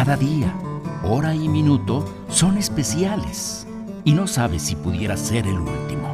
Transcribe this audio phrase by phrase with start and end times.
[0.00, 0.58] Cada día,
[1.04, 3.66] hora y minuto son especiales
[4.02, 6.08] y no sabes si pudiera ser el último.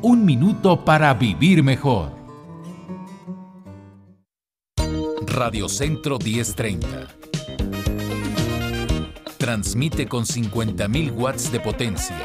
[0.00, 2.10] Un minuto para vivir mejor.
[5.26, 6.88] Radio Centro 1030.
[9.36, 12.16] Transmite con 50.000 watts de potencia.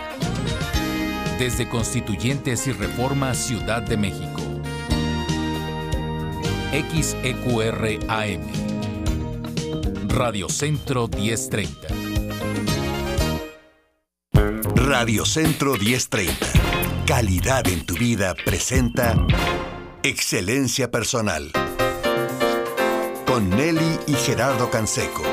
[1.37, 4.41] Desde Constituyentes y Reforma Ciudad de México.
[6.71, 8.74] XEQR AM.
[10.07, 11.87] Radio Centro 1030.
[14.75, 16.33] Radio Centro 1030.
[17.05, 19.15] Calidad en tu vida presenta
[20.03, 21.51] Excelencia Personal.
[23.25, 25.23] Con Nelly y Gerardo Canseco.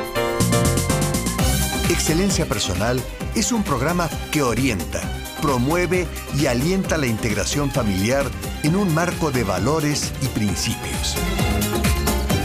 [1.91, 3.00] Excelencia Personal
[3.34, 5.00] es un programa que orienta,
[5.41, 6.06] promueve
[6.39, 8.27] y alienta la integración familiar
[8.62, 11.16] en un marco de valores y principios.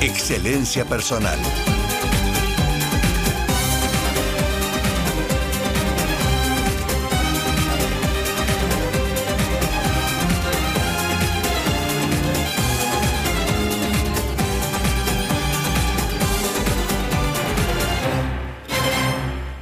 [0.02, 1.40] Excelencia Personal.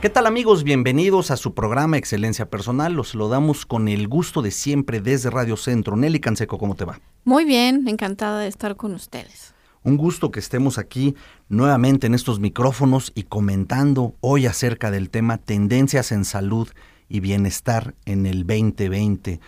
[0.06, 0.64] ¿Qué tal amigos?
[0.64, 2.94] Bienvenidos a su programa Excelencia Personal.
[2.94, 5.96] Los damos con el gusto de siempre desde Radio Centro.
[5.96, 7.00] Nelly Canseco, ¿cómo te va?
[7.24, 9.56] Muy bien, encantada de estar con ustedes.
[9.82, 11.16] Un gusto que estemos aquí
[11.50, 16.70] nuevamente en estos micrófonos y comentando hoy acerca del tema tendencias en salud
[17.10, 19.40] y bienestar en el 2020.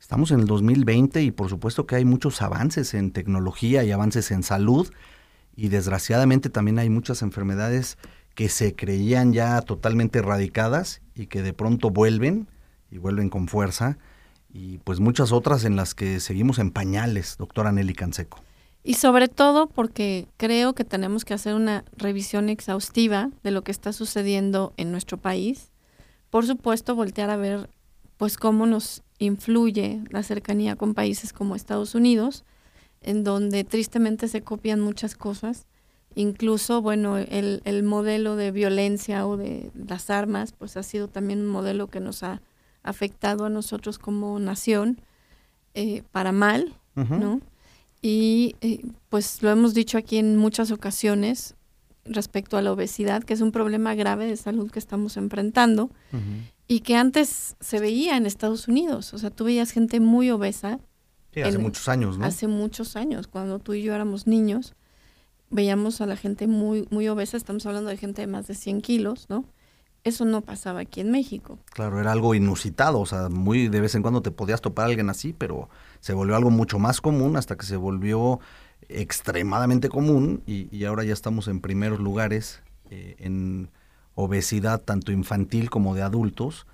[0.00, 4.30] Estamos en el 2020 y por supuesto que hay muchos avances en tecnología y avances
[4.30, 4.90] en salud
[5.54, 7.98] y desgraciadamente también hay muchas enfermedades
[8.36, 12.46] que se creían ya totalmente erradicadas y que de pronto vuelven
[12.90, 13.98] y vuelven con fuerza
[14.52, 18.38] y pues muchas otras en las que seguimos en pañales, doctora Nelly Canseco.
[18.84, 23.72] Y sobre todo porque creo que tenemos que hacer una revisión exhaustiva de lo que
[23.72, 25.72] está sucediendo en nuestro país.
[26.28, 27.70] Por supuesto, voltear a ver
[28.18, 32.44] pues cómo nos influye la cercanía con países como Estados Unidos,
[33.00, 35.66] en donde tristemente se copian muchas cosas
[36.18, 41.40] Incluso, bueno, el, el, modelo de violencia o de las armas, pues ha sido también
[41.40, 42.40] un modelo que nos ha
[42.82, 44.98] afectado a nosotros como nación
[45.74, 47.42] eh, para mal, ¿no?
[48.00, 51.54] Y eh, pues lo hemos dicho aquí en muchas ocasiones
[52.06, 55.90] respecto a la obesidad, que es un problema grave de salud que estamos enfrentando
[56.66, 59.12] y que antes se veía en Estados Unidos.
[59.12, 60.80] O sea, tú veías gente muy obesa.
[61.34, 62.24] Sí, hace muchos años, ¿no?
[62.24, 64.74] Hace muchos años, cuando tú y yo éramos niños
[65.50, 68.80] veíamos a la gente muy, muy obesa, estamos hablando de gente de más de 100
[68.80, 69.44] kilos, ¿no?
[70.04, 71.58] Eso no pasaba aquí en México.
[71.72, 74.88] Claro, era algo inusitado, o sea, muy de vez en cuando te podías topar a
[74.88, 75.68] alguien así, pero
[76.00, 78.38] se volvió algo mucho más común hasta que se volvió
[78.88, 83.68] extremadamente común y, ahora ya estamos en primeros lugares eh, en
[84.14, 86.66] obesidad tanto infantil como de adultos.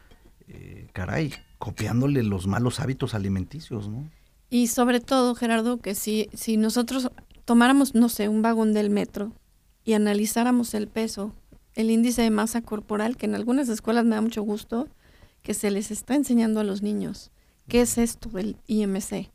[0.49, 4.11] Eh, caray, copiándole los malos hábitos alimenticios, ¿no?
[4.51, 7.11] Y sobre todo, Gerardo, que si, si nosotros
[7.53, 9.31] tomáramos, no sé, un vagón del metro
[9.85, 11.35] y analizáramos el peso,
[11.75, 14.89] el índice de masa corporal, que en algunas escuelas me da mucho gusto,
[15.43, 17.31] que se les está enseñando a los niños.
[17.69, 19.29] ¿Qué es esto del IMC?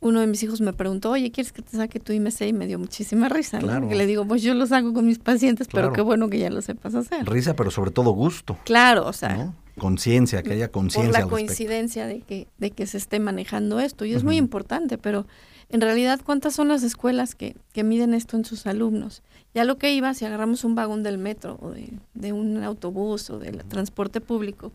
[0.00, 2.42] Uno de mis hijos me preguntó, oye, ¿quieres que te saque tu IMC?
[2.42, 3.58] Y me dio muchísima risa.
[3.58, 3.88] Claro.
[3.88, 6.50] Que le digo, pues yo lo saco con mis pacientes, pero qué bueno que ya
[6.50, 7.26] lo sepas hacer.
[7.26, 8.58] Risa, pero sobre todo gusto.
[8.66, 9.54] Claro, o sea.
[9.78, 11.12] Conciencia, que haya conciencia.
[11.12, 14.04] Por la coincidencia de que, de que se esté manejando esto.
[14.04, 15.26] Y es muy importante, pero
[15.68, 19.22] en realidad, ¿cuántas son las escuelas que, que, miden esto en sus alumnos?
[19.54, 23.38] Ya lo que iba, si agarramos un vagón del metro o de, un autobús o
[23.38, 24.72] del transporte público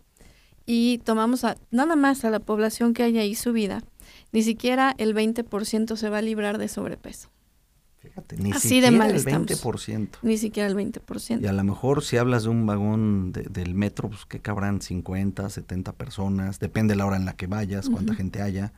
[0.65, 3.83] y tomamos a, nada más a la población que haya ahí subida,
[4.31, 7.29] ni siquiera el 20% se va a librar de sobrepeso.
[8.01, 10.09] Fíjate, ni siquiera el 20%.
[10.21, 11.41] Ni siquiera el 20%.
[11.41, 15.49] Y a lo mejor si hablas de un vagón del metro, pues que cabrán 50,
[15.49, 18.73] 70 personas, depende de la hora en la que vayas, cuánta gente haya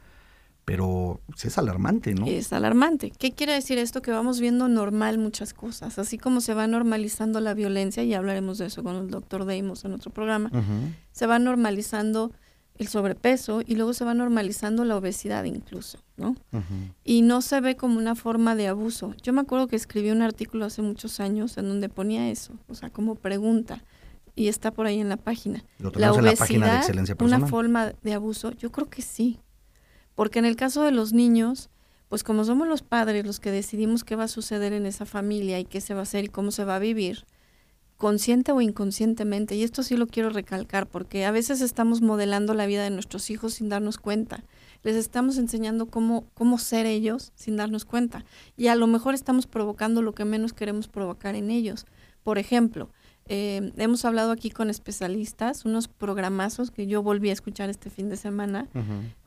[0.65, 2.25] pero pues, es alarmante, ¿no?
[2.25, 3.11] Es alarmante.
[3.11, 4.01] ¿Qué quiere decir esto?
[4.01, 8.57] Que vamos viendo normal muchas cosas, así como se va normalizando la violencia, y hablaremos
[8.57, 10.51] de eso con el doctor Deimos en otro programa,
[11.11, 12.31] se va normalizando
[12.81, 16.35] el sobrepeso y luego se va normalizando la obesidad incluso, ¿no?
[17.03, 19.13] Y no se ve como una forma de abuso.
[19.21, 22.73] Yo me acuerdo que escribí un artículo hace muchos años en donde ponía eso, o
[22.73, 23.83] sea, como pregunta,
[24.35, 25.63] y está por ahí en la página.
[25.77, 29.39] la obesidad, en la página de excelencia una forma de abuso, yo creo que sí,
[30.15, 31.69] porque en el caso de los niños,
[32.09, 35.59] pues como somos los padres los que decidimos qué va a suceder en esa familia
[35.59, 37.25] y qué se va a hacer y cómo se va a vivir,
[38.01, 42.65] consciente o inconscientemente, y esto sí lo quiero recalcar, porque a veces estamos modelando la
[42.65, 44.43] vida de nuestros hijos sin darnos cuenta.
[44.81, 48.25] Les estamos enseñando cómo, cómo ser ellos sin darnos cuenta.
[48.57, 51.85] Y a lo mejor estamos provocando lo que menos queremos provocar en ellos.
[52.23, 52.89] Por ejemplo,
[53.27, 58.09] eh, hemos hablado aquí con especialistas, unos programazos que yo volví a escuchar este fin
[58.09, 58.67] de semana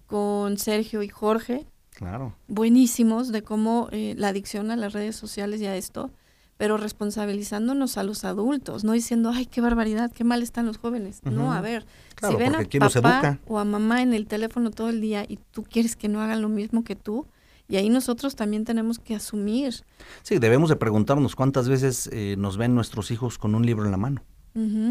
[0.08, 1.64] con Sergio y Jorge.
[1.90, 2.34] Claro.
[2.48, 6.10] Buenísimos de cómo eh, la adicción a las redes sociales y a esto,
[6.56, 11.20] pero responsabilizándonos a los adultos, no diciendo, ay, qué barbaridad, qué mal están los jóvenes.
[11.24, 11.84] No, a ver,
[12.20, 15.64] si ven a papá o a mamá en el teléfono todo el día y tú
[15.64, 17.26] quieres que no hagan lo mismo que tú,
[17.66, 19.74] y ahí nosotros también tenemos que asumir.
[20.22, 23.90] Sí, debemos de preguntarnos cuántas veces eh, nos ven nuestros hijos con un libro en
[23.90, 24.22] la mano.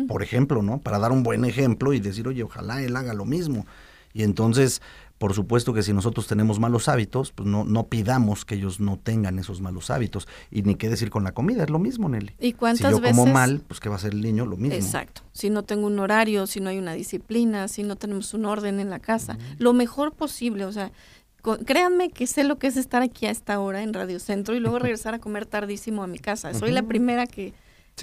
[0.10, 0.82] Por ejemplo, ¿no?
[0.82, 3.66] Para dar un buen ejemplo y decir, oye, ojalá él haga lo mismo.
[4.12, 4.82] Y entonces,
[5.18, 9.00] por supuesto que si nosotros tenemos malos hábitos, pues no, no pidamos que ellos no
[9.02, 10.28] tengan esos malos hábitos.
[10.52, 12.36] Y ni qué decir con la comida, es lo mismo, Nelly.
[12.40, 14.46] ¿Y cuántas si yo como mal, pues ¿qué va a hacer el niño?
[14.46, 14.76] Lo mismo.
[14.76, 15.22] Exacto.
[15.32, 18.80] Si no tengo un horario, si no hay una disciplina, si no tenemos un orden
[18.80, 20.92] en la casa, lo mejor posible, o sea,
[21.66, 24.60] créanme que sé lo que es estar aquí a esta hora en Radio Centro y
[24.60, 26.54] luego regresar a comer tardísimo a mi casa.
[26.54, 27.54] Soy la primera que,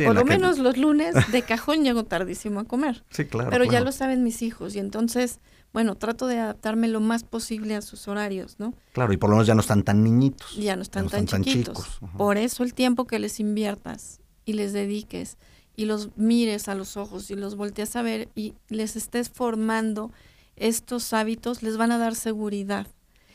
[0.04, 3.02] por lo menos los lunes, de cajón llego tardísimo a comer.
[3.10, 3.50] Sí, claro.
[3.50, 5.40] Pero ya lo saben mis hijos y entonces,
[5.72, 8.74] bueno, trato de adaptarme lo más posible a sus horarios, ¿no?
[8.92, 10.56] Claro, y por lo menos ya no están tan niñitos.
[10.56, 12.00] Ya no están, tan, chiquitos.
[12.16, 15.36] por eso el tiempo que les inviertas y les dediques
[15.76, 20.10] y los mires a los ojos y los volteas a ver y les estés formando
[20.56, 22.86] estos hábitos, les van a dar seguridad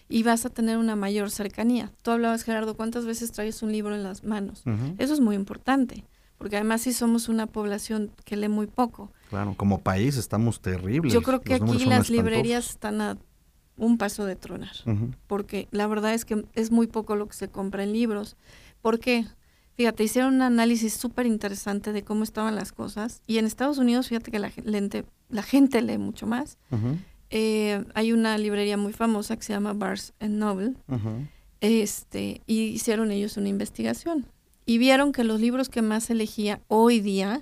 [0.07, 1.91] y vas a tener una mayor cercanía.
[2.03, 4.63] Tú hablabas, Gerardo, ¿cuántas veces traes un libro en las manos?
[4.97, 6.03] Eso es muy importante,
[6.45, 9.11] porque además si somos una población que lee muy poco.
[9.31, 11.11] Claro, como país estamos terribles.
[11.11, 13.17] Yo creo que aquí las librerías están a
[13.77, 14.75] un paso de tronar,
[15.25, 18.37] porque la verdad es que es muy poco lo que se compra en libros.
[18.83, 19.25] ¿Por qué?
[19.73, 24.09] Fíjate, hicieron un análisis súper interesante de cómo estaban las cosas y en Estados Unidos,
[24.09, 26.59] fíjate que la, gente, la gente lee mucho más.
[27.31, 30.75] Eh, hay una librería muy famosa que se llama Barnes Noble,
[31.59, 34.27] este, y hicieron ellos una investigación.
[34.65, 37.41] Y vieron que los libros que más elegía hoy día...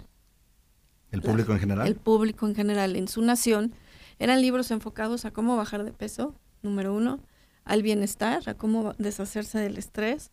[1.11, 1.87] ¿El público en general?
[1.87, 3.73] El público en general en su nación
[4.19, 7.19] eran libros enfocados a cómo bajar de peso, número uno,
[7.65, 10.31] al bienestar, a cómo deshacerse del estrés,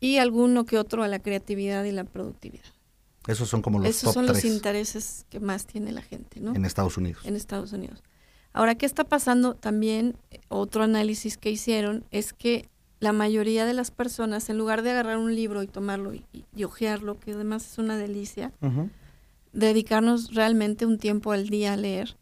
[0.00, 2.64] y alguno que otro a la creatividad y la productividad.
[3.26, 6.54] Esos son como los Esos son los intereses que más tiene la gente, ¿no?
[6.54, 7.24] En Estados Unidos.
[7.26, 8.02] En Estados Unidos.
[8.52, 9.54] Ahora, ¿qué está pasando?
[9.54, 10.16] También
[10.48, 12.68] otro análisis que hicieron es que
[13.00, 16.24] la mayoría de las personas, en lugar de agarrar un libro y tomarlo y,
[16.54, 18.52] y, ojearlo, que además es una delicia,
[19.52, 22.16] dedicarnos realmente un tiempo al día a leer.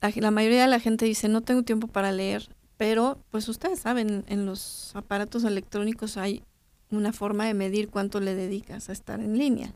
[0.00, 4.24] La, mayoría de la gente dice, no tengo tiempo para leer, pero pues ustedes saben,
[4.28, 6.42] en los aparatos electrónicos hay
[6.90, 9.74] una forma de medir cuánto le dedicas a estar en línea.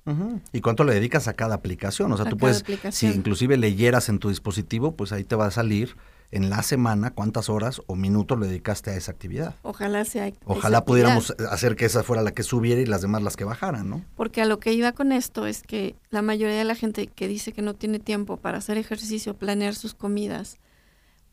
[0.53, 2.11] Y cuánto le dedicas a cada aplicación.
[2.11, 5.51] O sea, tú puedes, si inclusive leyeras en tu dispositivo, pues ahí te va a
[5.53, 5.97] salir
[6.35, 9.55] en la semana cuántas horas o minutos le dedicaste a esa actividad.
[9.63, 10.33] Ojalá sea.
[10.47, 13.89] Ojalá pudiéramos hacer que esa fuera la que subiera y las demás las que bajaran,
[13.89, 14.05] ¿no?
[14.17, 17.29] Porque a lo que iba con esto es que la mayoría de la gente que
[17.29, 20.59] dice que no tiene tiempo para hacer ejercicio, planear sus comidas,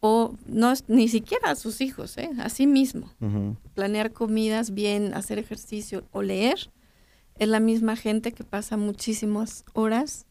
[0.02, 2.30] o no ni siquiera a sus hijos, ¿eh?
[2.40, 3.12] a sí mismo.
[3.74, 6.70] Planear comidas bien, hacer ejercicio o leer,
[7.40, 10.28] es la misma gente que pasa muchísimas horas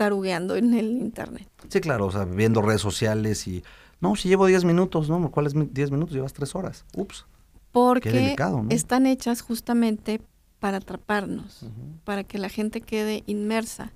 [0.00, 1.46] tarugueando en el internet.
[1.68, 3.62] Sí, claro, o sea, viendo redes sociales y,
[4.00, 5.30] no, si llevo 10 minutos, ¿no?
[5.30, 6.14] ¿Cuáles 10 minutos?
[6.14, 6.86] Llevas 3 horas.
[6.96, 7.26] Ups.
[7.70, 8.34] Porque
[8.70, 10.22] están hechas justamente
[10.58, 11.66] para atraparnos,
[12.04, 13.92] para que la gente quede inmersa.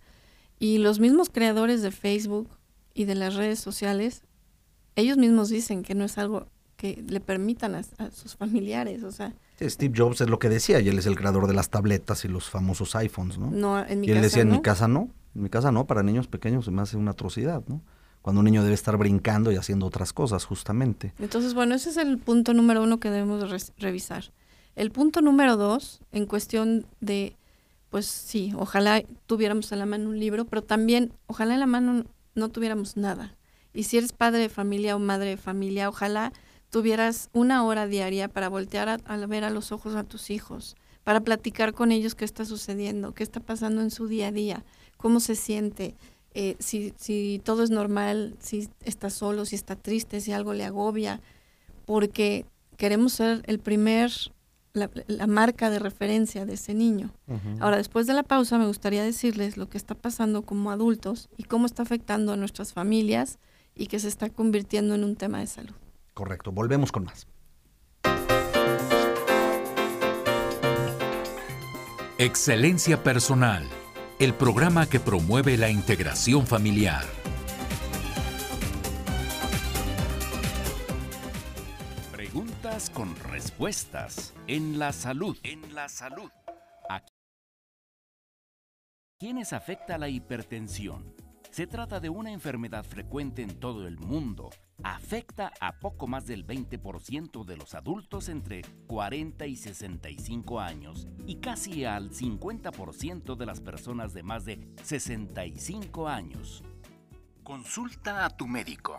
[0.59, 2.51] Y los mismos creadores de Facebook
[2.93, 4.25] y de las redes sociales
[4.97, 9.33] ellos mismos dicen que no es algo que le permitan a, sus familiares, o sea.
[9.59, 12.29] Steve Jobs es lo que decía, y él es el creador de las tabletas y
[12.29, 13.51] los famosos iPhones, ¿no?
[13.51, 16.03] No, en mi y él decía, en mi casa no, en mi casa no, para
[16.03, 17.83] niños pequeños se me hace una atrocidad, ¿no?
[18.23, 21.13] Cuando un niño debe estar brincando y haciendo otras cosas, justamente.
[21.19, 24.33] Entonces, bueno, ese es el punto número uno que debemos revisar.
[24.77, 27.37] El punto número dos, en cuestión de,
[27.91, 32.05] pues sí, ojalá tuviéramos en la mano un libro, pero también, ojalá en la mano
[32.35, 33.37] no tuviéramos nada.
[33.75, 36.33] Y si eres padre de familia o madre de familia, ojalá
[36.71, 41.21] tuvieras una hora diaria para voltear a, ver a los ojos a tus hijos, para
[41.21, 44.65] platicar con ellos qué está sucediendo, qué está pasando en su día a día,
[45.05, 45.95] cómo se siente,
[46.33, 50.65] eh, si, si todo es normal, si está solo, si está triste, si algo le
[50.65, 51.21] agobia,
[51.85, 52.47] porque
[52.79, 54.11] queremos ser el primer,
[54.73, 54.89] la,
[55.27, 57.11] marca de referencia de ese niño.
[57.61, 61.43] Ahora, después de la pausa, me gustaría decirles lo que está pasando como adultos y
[61.43, 63.39] cómo está afectando a nuestras familias
[63.75, 65.75] y que se está convirtiendo en un tema de salud.
[66.15, 67.27] Correcto, volvemos con más.
[72.17, 73.69] Excelencia Personal,
[74.19, 77.05] el programa que promueve la integración familiar.
[82.13, 85.37] Preguntas con respuestas en la salud.
[85.43, 86.31] En la salud.
[89.19, 91.15] quienes afecta la hipertensión.
[91.55, 94.51] Se trata de una enfermedad frecuente en todo el mundo.
[94.83, 101.37] Afecta a poco más del 20% de los adultos entre 40 y 65 años y
[101.37, 106.65] casi al 50% de las personas de más de 65 años.
[107.45, 108.99] Consulta a tu médico.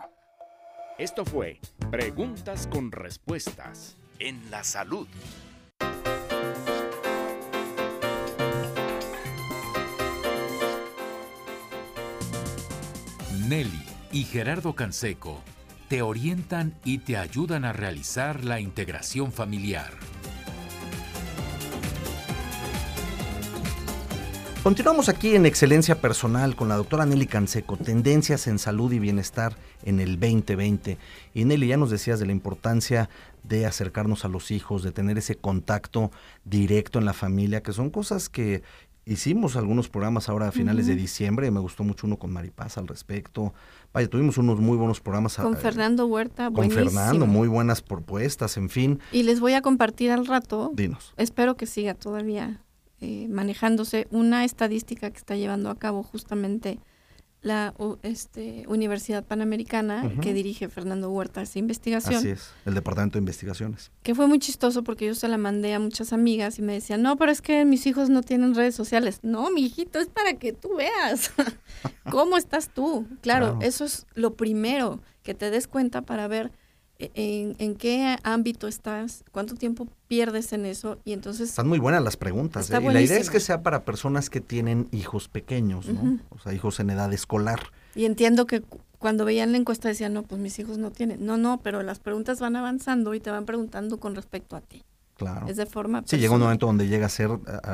[0.96, 1.60] Esto fue
[1.90, 5.08] Preguntas con Respuestas en la Salud.
[13.48, 15.40] Nelly y Gerardo Canseco
[15.88, 19.92] te orientan y te ayudan a realizar la integración familiar.
[24.64, 29.56] Continuamos aquí en Excelencia Personal con la doctora Nelly Canseco, Tendencias en Salud y Bienestar
[29.84, 30.98] en el 2020.
[31.32, 33.08] Y Nelly, ya nos decías de la importancia
[33.44, 36.10] de acercarnos a los hijos, de tener ese contacto
[36.44, 38.64] directo en la familia, que son cosas que
[39.08, 42.88] Hicimos algunos programas ahora a finales de diciembre, me gustó mucho uno con Maripaz al
[42.88, 43.54] respecto.
[43.92, 45.36] Vaya, tuvimos unos muy buenos programas.
[45.36, 48.98] Con Fernando Huerta, Con Fernando, muy buenas propuestas, en fin.
[49.12, 50.72] Y les voy a compartir al rato.
[50.74, 51.14] Dinos.
[51.16, 52.64] Espero que siga todavía
[53.00, 56.80] eh, manejándose una estadística que está llevando a cabo justamente
[57.46, 62.16] la este, Universidad Panamericana que dirige Fernando Huerta esa investigación.
[62.16, 63.92] Así es, el Departamento de Investigaciones.
[64.02, 67.02] Que fue muy chistoso porque yo se la mandé a muchas amigas y me decían,
[67.02, 69.20] no, pero es que mis hijos no tienen redes sociales.
[69.22, 71.30] No, mi hijito, es para que tú veas
[72.10, 73.06] cómo estás tú.
[73.20, 76.50] claro, eso es lo primero, que te des cuenta para ver
[76.98, 81.50] en, qué ámbito estás, cuánto tiempo pierdes en eso y entonces...
[81.50, 82.70] Están muy buenas las preguntas.
[82.70, 82.78] ¿eh?
[82.80, 86.20] Y la idea es que sea para personas que tienen hijos pequeños, ¿no?
[86.30, 87.60] O sea, hijos en edad escolar.
[87.94, 88.62] Y entiendo que
[88.98, 91.24] cuando veían la encuesta decían, no, pues mis hijos no tienen.
[91.24, 94.82] No, no, pero las preguntas van avanzando y te van preguntando con respecto a ti.
[95.16, 95.46] Claro.
[95.48, 96.02] Es de forma.
[96.04, 97.30] Sí, llega un momento donde llega a ser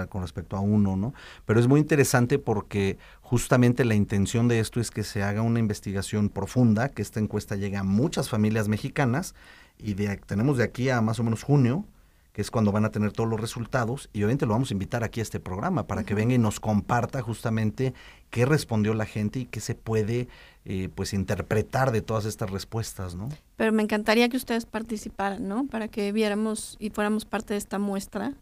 [0.09, 1.13] con respecto a uno, ¿no?
[1.45, 5.59] Pero es muy interesante porque justamente la intención de esto es que se haga una
[5.59, 9.35] investigación profunda, que esta encuesta llegue a muchas familias mexicanas
[9.77, 11.85] y de, tenemos de aquí a más o menos junio
[12.33, 15.05] que es cuando van a tener todos los resultados, y obviamente lo vamos a invitar
[15.05, 17.93] aquí a este programa para que venga y nos comparta justamente
[18.31, 20.29] qué respondió la gente y qué se puede
[20.65, 23.29] eh, pues interpretar de todas estas respuestas, ¿no?
[23.57, 25.67] Pero me encantaría que ustedes participaran, ¿no?
[25.67, 28.35] Para que viéramos y fuéramos parte de esta muestra.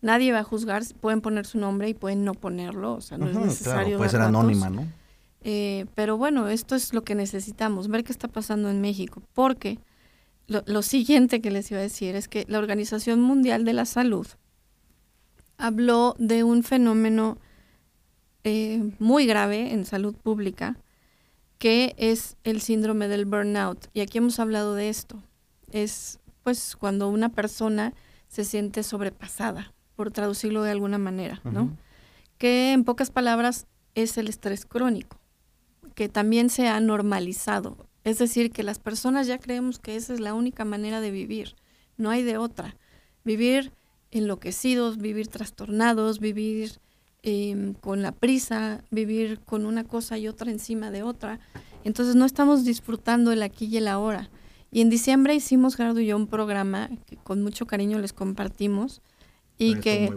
[0.00, 3.28] Nadie va a juzgar, pueden poner su nombre y pueden no ponerlo, o sea, no
[3.28, 3.96] es necesario.
[3.96, 4.86] puede ser anónima, ¿no?
[5.48, 9.78] Eh, pero bueno, esto es lo que necesitamos, ver qué está pasando en México, porque
[10.48, 14.26] lo, siguiente que les iba a decir es que la Organización Mundial de la Salud
[15.58, 17.38] habló de un fenómeno
[18.44, 20.76] eh, muy grave en salud pública,
[21.58, 23.86] que es el síndrome del burnout.
[23.94, 25.22] Y aquí hemos hablado de esto.
[25.70, 27.92] Es pues cuando una persona
[28.28, 31.76] se siente sobrepasada, por traducirlo de alguna manera, ¿no?
[32.38, 35.18] Que en pocas palabras es el estrés crónico,
[35.94, 37.88] que también se ha normalizado.
[38.04, 41.56] Es decir, que las personas ya creemos que esa es la única manera de vivir,
[41.96, 42.76] no hay de otra.
[43.24, 43.72] Vivir
[44.10, 46.78] enloquecidos, vivir trastornados, vivir
[47.28, 51.40] em, con la prisa, vivir con una cosa y otra encima de otra.
[51.82, 54.30] Entonces no estamos disfrutando el aquí y el ahora.
[54.70, 59.02] Y en diciembre hicimos, Gerardo y yo, un programa que con mucho cariño les compartimos
[59.58, 60.08] y que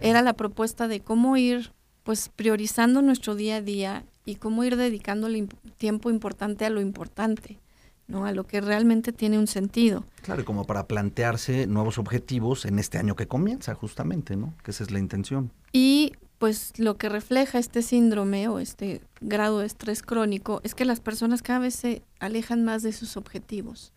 [0.00, 1.72] era la propuesta de cómo ir
[2.02, 5.46] pues priorizando nuestro día a día y cómo ir dedicándole
[5.76, 7.60] tiempo importante a lo importante,
[8.08, 8.24] ¿no?
[8.24, 10.04] A lo que realmente tiene un sentido.
[10.22, 14.54] Claro, y como para plantearse nuevos objetivos en este año que comienza, justamente, ¿no?
[14.64, 15.52] Que esa es la intención.
[15.72, 20.84] Y pues lo que refleja este síndrome o este grado de estrés crónico es que
[20.84, 23.92] las personas cada vez se alejan más de sus objetivos.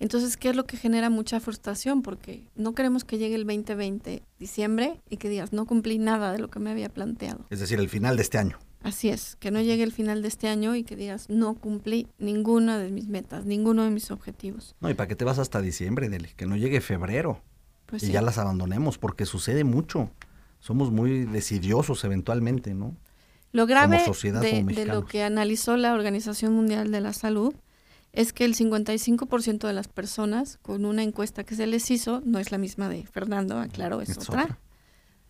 [0.00, 2.02] Entonces, ¿qué es lo que genera mucha frustración?
[2.02, 6.38] Porque no queremos que llegue el 2020, diciembre, y que digas, no cumplí nada de
[6.38, 7.46] lo que me había planteado.
[7.50, 8.58] Es decir, el final de este año.
[8.82, 12.06] Así es, que no llegue el final de este año y que digas, no cumplí
[12.18, 14.76] ninguna de mis metas, ninguno de mis objetivos.
[14.80, 16.28] No, ¿y para qué te vas hasta diciembre, Deli?
[16.36, 17.42] Que no llegue febrero
[17.86, 20.10] pues y ya las abandonemos, porque sucede mucho.
[20.60, 22.96] Somos muy decidiosos eventualmente, ¿no?
[23.52, 27.54] Lo grave de, de lo que analizó la Organización Mundial de la Salud
[28.12, 32.38] es que el 55% de las personas con una encuesta que se les hizo, no
[32.38, 34.58] es la misma de Fernando, aclaro, es, otra,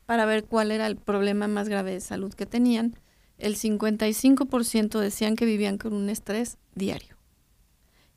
[0.06, 2.96] para ver cuál era el problema más grave de salud que tenían
[3.38, 7.16] el 55% decían que vivían con un estrés diario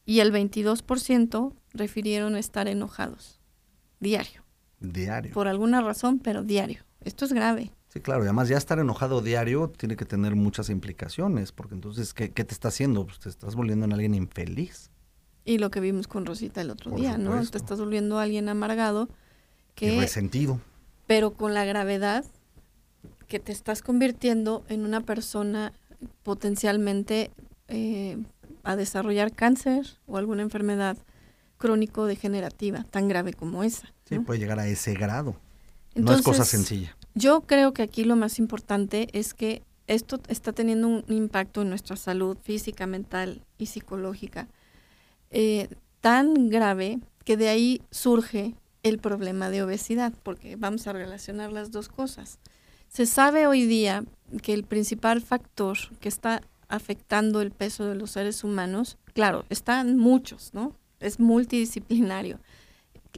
[0.04, 3.40] y el 22% refirieron estar enojados
[4.00, 4.44] diario.
[4.80, 5.32] Diario.
[5.32, 6.84] Por alguna razón, pero diario.
[7.04, 7.72] Esto es grave.
[7.90, 12.14] Sí, claro, y además ya estar enojado diario tiene que tener muchas implicaciones, porque entonces,
[12.14, 13.06] ¿qué, te está haciendo?
[13.06, 14.90] Pues te estás volviendo en alguien infeliz.
[15.44, 17.44] Y lo que vimos con Rosita el otro día, ¿no?
[17.46, 19.10] Te estás volviendo a alguien amargado
[19.76, 19.96] que...
[19.96, 20.62] Y resentido.
[21.08, 22.24] Pero con la gravedad
[23.28, 25.74] que te estás convirtiendo en una persona
[26.24, 27.32] potencialmente
[27.68, 28.18] eh,
[28.64, 30.98] a desarrollar cáncer o alguna enfermedad
[31.58, 33.94] crónico-degenerativa tan grave como esa.
[34.06, 35.36] Sí, puede llegar a ese grado.
[35.96, 36.96] No es cosa sencilla.
[37.14, 41.70] Yo creo que aquí lo más importante es que esto está teniendo un impacto en
[41.70, 44.48] nuestra salud física, mental y psicológica
[45.32, 45.70] eh,
[46.02, 51.72] tan grave que de ahí surge el problema de obesidad, porque vamos a relacionar las
[51.72, 52.40] dos cosas.
[52.90, 54.04] Se sabe hoy día
[54.42, 59.98] que el principal factor que está afectando el peso de los seres humanos, claro, están
[59.98, 60.76] muchos, ¿no?
[61.00, 62.40] Es multidisciplinario.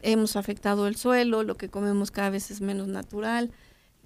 [0.01, 3.51] Hemos afectado el suelo, lo que comemos cada vez es menos natural,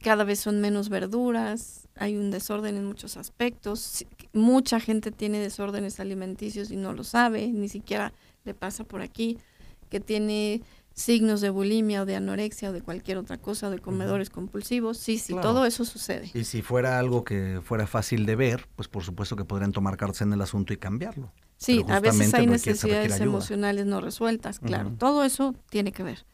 [0.01, 5.99] cada vez son menos verduras, hay un desorden en muchos aspectos, mucha gente tiene desórdenes
[5.99, 8.13] alimenticios y no lo sabe, ni siquiera
[8.45, 9.37] le pasa por aquí,
[9.89, 10.61] que tiene
[10.97, 15.19] signos de bulimia o de anorexia o de cualquier otra cosa, de comedores compulsivos, sí,
[15.19, 16.31] sí, todo eso sucede.
[16.33, 19.95] Y si fuera algo que fuera fácil de ver, pues por supuesto que podrían tomar
[19.95, 21.31] cartas en el asunto y cambiarlo.
[21.57, 26.25] Sí, a veces hay necesidades emocionales no resueltas, claro, todo eso tiene que ver.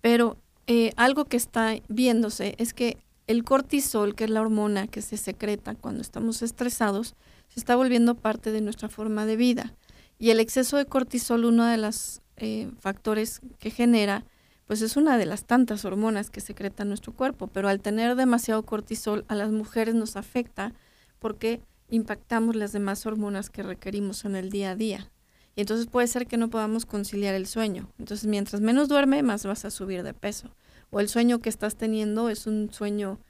[0.00, 2.98] Pero eh, algo que está viéndose es que
[3.28, 7.14] el cortisol, que es la hormona que se secreta cuando estamos estresados,
[7.48, 9.74] se está volviendo parte de nuestra forma de vida.
[10.18, 14.24] Y el exceso de cortisol, uno de los eh, factores que genera,
[14.66, 18.62] pues es una de las tantas hormonas que secreta nuestro cuerpo, pero al tener demasiado
[18.64, 20.72] cortisol a las mujeres nos afecta
[21.18, 25.10] porque impactamos las demás hormonas que requerimos en el día a día.
[25.56, 27.88] Y entonces puede ser que no podamos conciliar el sueño.
[27.98, 30.50] Entonces, mientras menos duerme, más vas a subir de peso.
[30.90, 33.20] O el sueño que estás teniendo es un sueño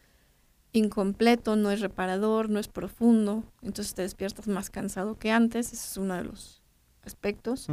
[0.72, 3.44] incompleto, no es reparador, no es profundo.
[3.62, 5.72] Entonces te despiertas más cansado que antes.
[5.72, 6.62] Ese es uno de los
[7.04, 7.66] aspectos.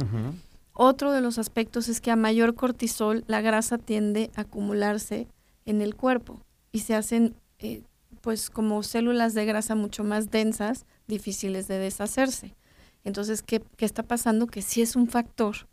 [0.74, 5.28] Otro de los aspectos es que a mayor cortisol la grasa tiende a acumularse
[5.66, 6.40] en el cuerpo
[6.72, 7.82] y se hacen eh,
[8.22, 12.54] pues como células de grasa mucho más densas, difíciles de deshacerse.
[13.04, 14.46] Entonces, ¿qué, ¿qué, está pasando?
[14.46, 15.68] Que sí es un factor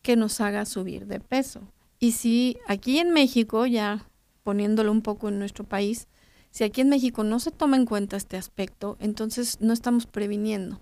[0.00, 1.60] que nos haga subir de peso.
[2.00, 4.08] Y si aquí en México, ya
[4.42, 6.08] poniéndolo un poco en nuestro país,
[6.50, 10.80] si aquí en México no se toma en cuenta este aspecto, entonces no estamos previniendo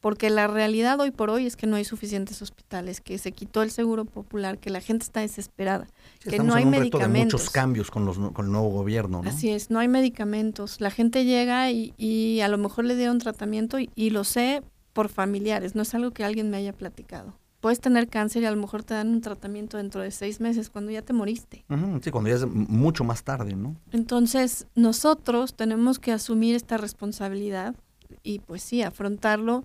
[0.00, 3.62] porque la realidad hoy por hoy es que no hay suficientes hospitales, que se quitó
[3.62, 5.86] el seguro popular, que la gente está desesperada,
[6.20, 7.40] que no hay medicamentos.
[7.40, 9.22] muchos cambios con, los, con el nuevo gobierno.
[9.22, 9.28] ¿no?
[9.28, 10.80] Así es, no hay medicamentos.
[10.80, 14.62] La gente llega y, y a lo mejor le dieron tratamiento y, lo sé
[14.94, 17.34] por familiares, no es algo que alguien me haya platicado.
[17.60, 20.70] Puedes tener cáncer y a lo mejor te dan un tratamiento dentro de seis meses
[20.70, 21.62] cuando ya te moriste.
[22.02, 23.76] sí, cuando ya es mucho más tarde, ¿no?
[23.92, 27.76] Entonces, nosotros tenemos que asumir esta responsabilidad
[28.22, 29.64] y pues sí, afrontarlo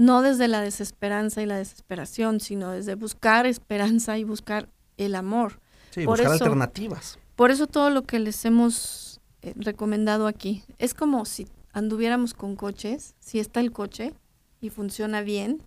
[0.00, 5.60] no desde la desesperanza y la desesperación, sino desde buscar esperanza y buscar el amor.
[5.90, 7.18] Sí, buscar alternativas.
[7.36, 12.56] Por eso todo lo que les hemos eh, recomendado aquí es como si anduviéramos con
[12.56, 14.14] coches, si está el coche
[14.62, 15.66] y funciona bien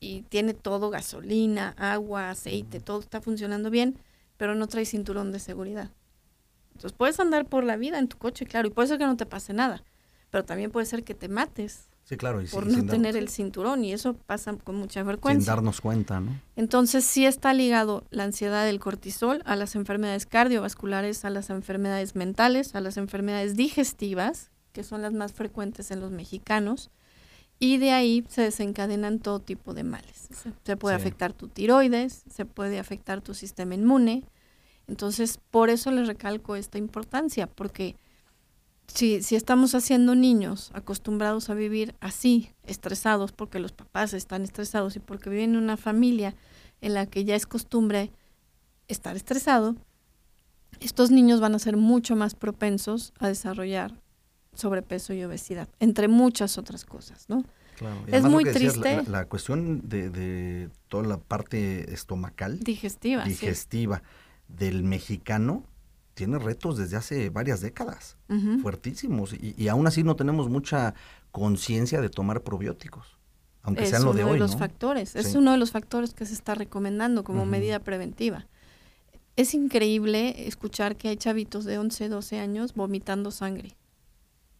[0.00, 3.96] y tiene todo, gasolina, agua, aceite, todo está funcionando bien,
[4.38, 5.92] pero no trae cinturón de seguridad.
[6.72, 9.16] Entonces puedes andar por la vida en tu coche, claro, y puede ser que no
[9.16, 9.84] te pase nada,
[10.30, 12.42] pero también puede ser que te mates claro.
[12.50, 15.40] por no tener el cinturón y eso pasa con mucha frecuencia.
[15.40, 16.38] Sin darnos cuenta, ¿no?
[16.56, 22.14] Entonces sí está ligado la ansiedad del cortisol a las enfermedades cardiovasculares, a las enfermedades
[22.14, 26.90] mentales, a las enfermedades digestivas, que son las más frecuentes en los mexicanos,
[27.58, 30.28] y de ahí se desencadenan todo tipo de males.
[30.64, 34.24] Se puede afectar tu tiroides, se puede afectar tu sistema inmune.
[34.88, 37.94] Entonces, por eso les recalco esta importancia, porque
[38.94, 44.96] si, si estamos haciendo niños acostumbrados a vivir así, estresados, porque los papás están estresados
[44.96, 46.34] y porque viven en una familia
[46.82, 48.12] en la que ya es costumbre
[48.88, 49.76] estar estresado,
[50.80, 53.98] estos niños van a ser mucho más propensos a desarrollar
[54.52, 57.44] sobrepeso y obesidad, entre muchas otras cosas, ¿no?
[58.06, 59.02] Es muy triste.
[59.08, 64.02] la, cuestión de, de, toda la parte estomacal, digestiva, digestiva
[64.48, 65.64] del mexicano
[66.14, 68.16] tiene retos desde hace varias décadas,
[68.60, 70.94] fuertísimos, y, aún así no tenemos mucha
[71.30, 73.18] conciencia de tomar probióticos,
[73.62, 74.30] aunque sean lo de hoy.
[74.30, 77.46] Es uno de los factores, es uno de los factores que se está recomendando como
[77.46, 78.46] medida preventiva.
[79.36, 83.76] Es increíble escuchar que hay chavitos de 11, 12 años vomitando sangre.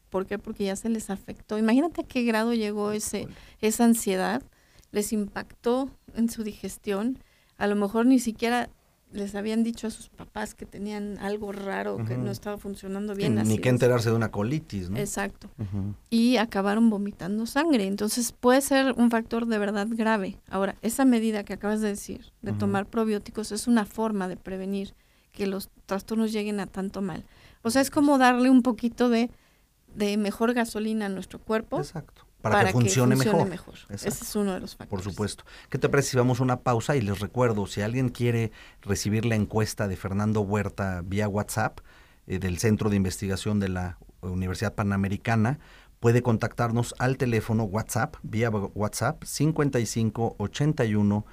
[0.08, 0.38] ¿Por qué?
[0.38, 1.58] Porque ya se les afectó.
[1.58, 3.28] Imagínate a qué grado llegó ese,
[3.60, 4.42] esa ansiedad,
[4.90, 7.18] les impactó en su digestión.
[7.58, 8.70] A lo mejor ni siquiera
[9.12, 13.34] les habían dicho a sus papás que tenían algo raro, que no estaba funcionando bien.
[13.44, 14.98] Ni que enterarse de una colitis, ¿no?
[14.98, 15.50] Exacto.
[16.10, 17.86] Y acabaron vomitando sangre.
[17.86, 20.38] Entonces puede ser un factor de verdad grave.
[20.48, 24.94] Ahora, esa medida que acabas de decir, de tomar probióticos, es una forma de prevenir
[25.32, 27.24] que los trastornos lleguen a tanto mal.
[27.62, 29.30] O sea, es como darle un poquito de,
[29.94, 31.78] de mejor gasolina a nuestro cuerpo.
[31.78, 32.26] Exacto.
[32.42, 33.48] Para, que, funcione mejor.
[33.88, 35.04] Ese es uno de los factores.
[35.04, 35.44] Por supuesto.
[35.70, 36.96] ¿Qué te parece si vamos a una pausa?
[36.96, 38.50] Y les recuerdo, si alguien quiere
[38.82, 41.78] recibir la encuesta de Fernando Huerta vía WhatsApp
[42.26, 45.60] eh, del Centro de Investigación de la Universidad Panamericana,
[46.00, 51.24] puede contactarnos al teléfono WhatsApp, vía WhatsApp 55 81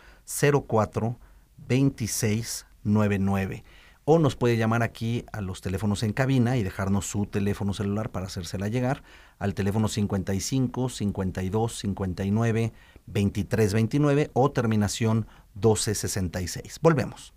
[0.67, 1.19] 04
[1.67, 3.63] 26 99
[4.11, 8.09] o nos puede llamar aquí a los teléfonos en cabina y dejarnos su teléfono celular
[8.09, 9.03] para hacérsela llegar
[9.37, 12.73] al teléfono 55 52 59
[13.05, 16.79] 23 29 o terminación 12 66.
[16.81, 17.35] Volvemos.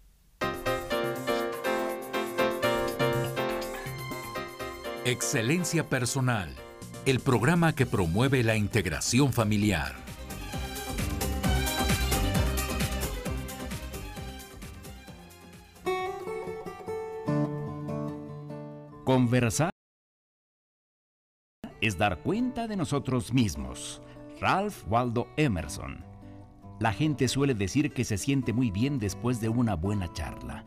[5.05, 6.55] Excelencia Personal,
[7.05, 9.95] el programa que promueve la integración familiar.
[19.23, 19.71] Conversar
[21.81, 24.03] es dar cuenta de nosotros mismos.
[24.41, 26.05] Ralph Waldo Emerson.
[26.81, 30.65] La gente suele decir que se siente muy bien después de una buena charla.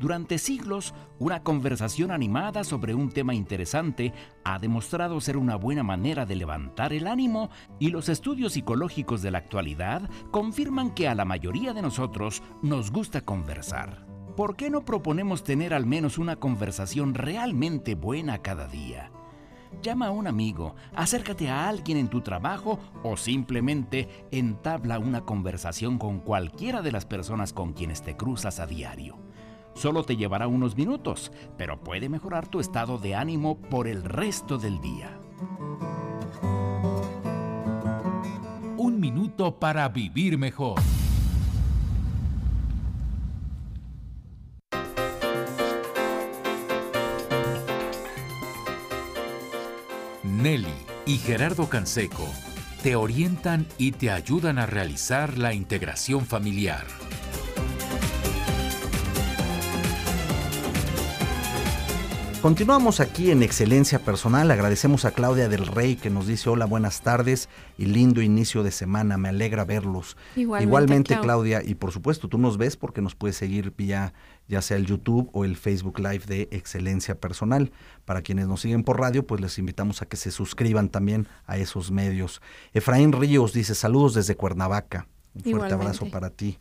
[0.00, 4.12] Durante siglos, una conversación animada sobre un tema interesante
[4.42, 9.30] ha demostrado ser una buena manera de levantar el ánimo y los estudios psicológicos de
[9.30, 14.11] la actualidad confirman que a la mayoría de nosotros nos gusta conversar.
[14.36, 19.10] ¿Por qué no proponemos tener al menos una conversación realmente buena cada día?
[19.82, 25.98] Llama a un amigo, acércate a alguien en tu trabajo o simplemente entabla una conversación
[25.98, 29.16] con cualquiera de las personas con quienes te cruzas a diario.
[29.74, 34.58] Solo te llevará unos minutos, pero puede mejorar tu estado de ánimo por el resto
[34.58, 35.18] del día.
[38.76, 40.78] Un minuto para vivir mejor.
[50.42, 50.74] Nelly
[51.06, 52.28] y Gerardo Canseco
[52.82, 56.84] te orientan y te ayudan a realizar la integración familiar.
[62.42, 64.50] Continuamos aquí en Excelencia Personal.
[64.50, 68.72] Agradecemos a Claudia del Rey que nos dice hola, buenas tardes y lindo inicio de
[68.72, 69.16] semana.
[69.16, 70.16] Me alegra verlos.
[70.34, 71.62] Igualmente, Claudia.
[71.64, 74.12] Y por supuesto, tú nos ves porque nos puedes seguir vía
[74.48, 77.70] ya sea el YouTube o el Facebook Live de Excelencia Personal.
[78.04, 81.58] Para quienes nos siguen por radio, pues les invitamos a que se suscriban también a
[81.58, 82.42] esos medios.
[82.72, 85.06] Efraín Ríos dice saludos desde Cuernavaca.
[85.32, 86.58] Un fuerte abrazo para ti.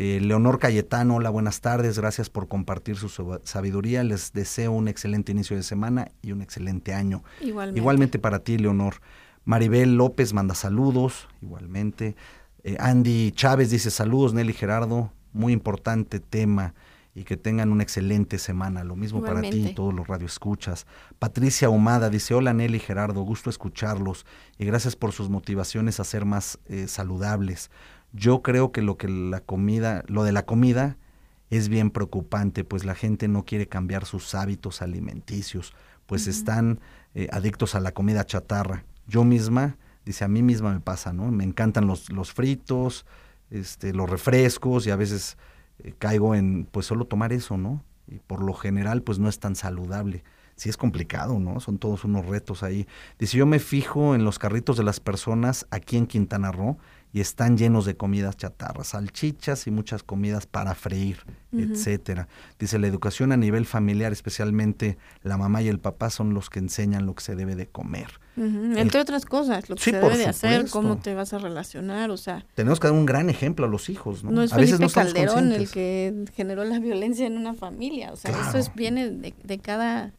[0.00, 3.08] Eh, Leonor Cayetano, hola, buenas tardes, gracias por compartir su
[3.42, 7.24] sabiduría, les deseo un excelente inicio de semana y un excelente año.
[7.40, 7.80] Igualmente.
[7.80, 9.00] Igualmente para ti, Leonor.
[9.44, 12.14] Maribel López manda saludos, igualmente.
[12.62, 16.74] Eh, Andy Chávez dice saludos, Nelly Gerardo, muy importante tema
[17.12, 18.84] y que tengan una excelente semana.
[18.84, 20.86] Lo mismo para ti y todos los radioescuchas.
[21.18, 24.26] Patricia Humada dice, hola Nelly Gerardo, gusto escucharlos
[24.58, 27.72] y gracias por sus motivaciones a ser más eh, saludables.
[28.12, 30.96] Yo creo que lo que la comida, lo de la comida
[31.50, 35.74] es bien preocupante, pues la gente no quiere cambiar sus hábitos alimenticios,
[36.06, 36.80] pues están
[37.14, 38.84] eh, adictos a la comida chatarra.
[39.06, 41.30] Yo misma, dice, a mí misma me pasa, ¿no?
[41.30, 43.06] Me encantan los, los fritos,
[43.50, 45.38] este, los refrescos y a veces
[45.78, 47.82] eh, caigo en, pues solo tomar eso, ¿no?
[48.06, 50.24] Y por lo general, pues no es tan saludable.
[50.56, 51.60] Sí es complicado, ¿no?
[51.60, 52.86] Son todos unos retos ahí.
[53.18, 56.78] Dice, yo me fijo en los carritos de las personas aquí en Quintana Roo
[57.12, 61.18] y están llenos de comidas chatarras, salchichas y muchas comidas para freír,
[61.52, 62.28] etcétera.
[62.58, 66.58] Dice la educación a nivel familiar, especialmente la mamá y el papá son los que
[66.58, 68.20] enseñan lo que se debe de comer.
[68.36, 72.16] Entre otras cosas, lo que se debe de hacer, cómo te vas a relacionar, o
[72.16, 72.44] sea.
[72.54, 74.30] Tenemos que dar un gran ejemplo a los hijos, ¿no?
[74.30, 78.16] No es a veces no Calderón el que generó la violencia en una familia, o
[78.16, 80.12] sea, eso es, viene de, de cada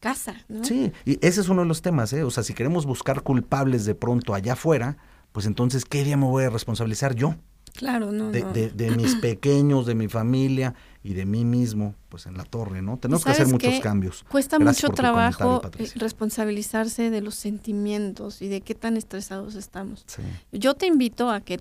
[0.00, 0.64] casa, ¿no?
[0.64, 2.22] Sí, y ese es uno de los temas, ¿eh?
[2.22, 4.96] O sea, si queremos buscar culpables de pronto allá afuera,
[5.36, 7.34] pues entonces, ¿qué día me voy a responsabilizar yo?
[7.74, 12.38] Claro, no de, De, mis pequeños, de mi familia y de mí mismo, pues en
[12.38, 12.96] la torre, ¿no?
[12.96, 14.24] Tenemos que hacer muchos cambios.
[14.30, 20.06] Cuesta mucho trabajo eh, responsabilizarse de los sentimientos y de qué tan estresados estamos.
[20.52, 21.60] Yo te invito a que,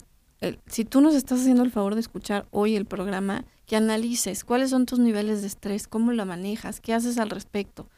[0.67, 4.69] si tú nos estás haciendo el favor de escuchar hoy el programa, que analices cuáles
[4.69, 7.89] son tus niveles de estrés, cómo lo manejas, qué haces al respecto,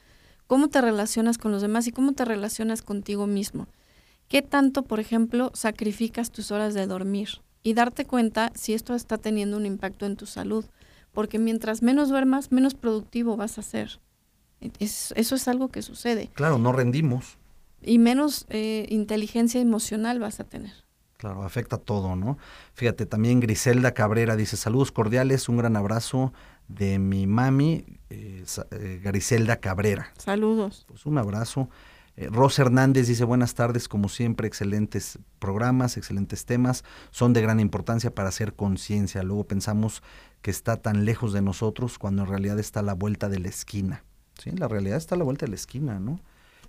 [0.48, 3.68] cómo te relacionas con los demás y cómo te relacionas contigo mismo.
[4.28, 7.30] ¿Qué tanto, por ejemplo, sacrificas tus horas de dormir?
[7.64, 10.66] Y darte cuenta si esto está teniendo un impacto en tu salud.
[11.14, 14.00] Porque mientras menos duermas, menos productivo vas a ser.
[14.80, 16.30] eso es algo que sucede.
[16.34, 17.38] Claro, no rendimos.
[17.82, 20.74] Y menos eh, inteligencia emocional vas a tener.
[21.18, 22.38] Claro, afecta todo, ¿no?
[22.74, 26.32] Fíjate, también Griselda Cabrera dice, saludos cordiales, un gran abrazo
[26.68, 30.12] de mi mami, eh, eh, Griselda Cabrera.
[30.18, 30.86] Saludos.
[30.88, 31.70] Pues un abrazo.
[32.18, 37.60] Eh, Rosa Hernández dice, buenas tardes, como siempre, excelentes programas, excelentes temas, son de gran
[37.60, 39.22] importancia para hacer conciencia.
[39.22, 40.02] Luego pensamos
[40.42, 43.50] que está tan lejos de nosotros cuando en realidad está a la vuelta de la
[43.50, 44.04] esquina.
[44.40, 46.20] Sí, la realidad está a la vuelta de la esquina, ¿no?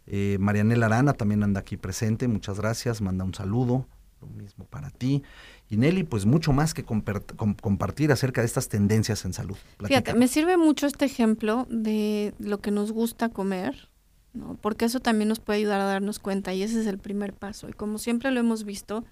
[0.06, 3.87] Eh, Marianela Arana también anda aquí presente, muchas gracias, manda un saludo,
[4.20, 5.22] lo mismo para ti.
[5.70, 9.56] Y Nelly, pues mucho más que compartir acerca de estas tendencias en salud.
[9.84, 13.90] Fíjate, me sirve mucho este ejemplo de lo que nos gusta comer,
[14.38, 14.57] ¿no?
[14.61, 17.68] porque eso también nos puede ayudar a darnos cuenta y ese es el primer paso.
[17.68, 19.05] Y como siempre lo hemos visto,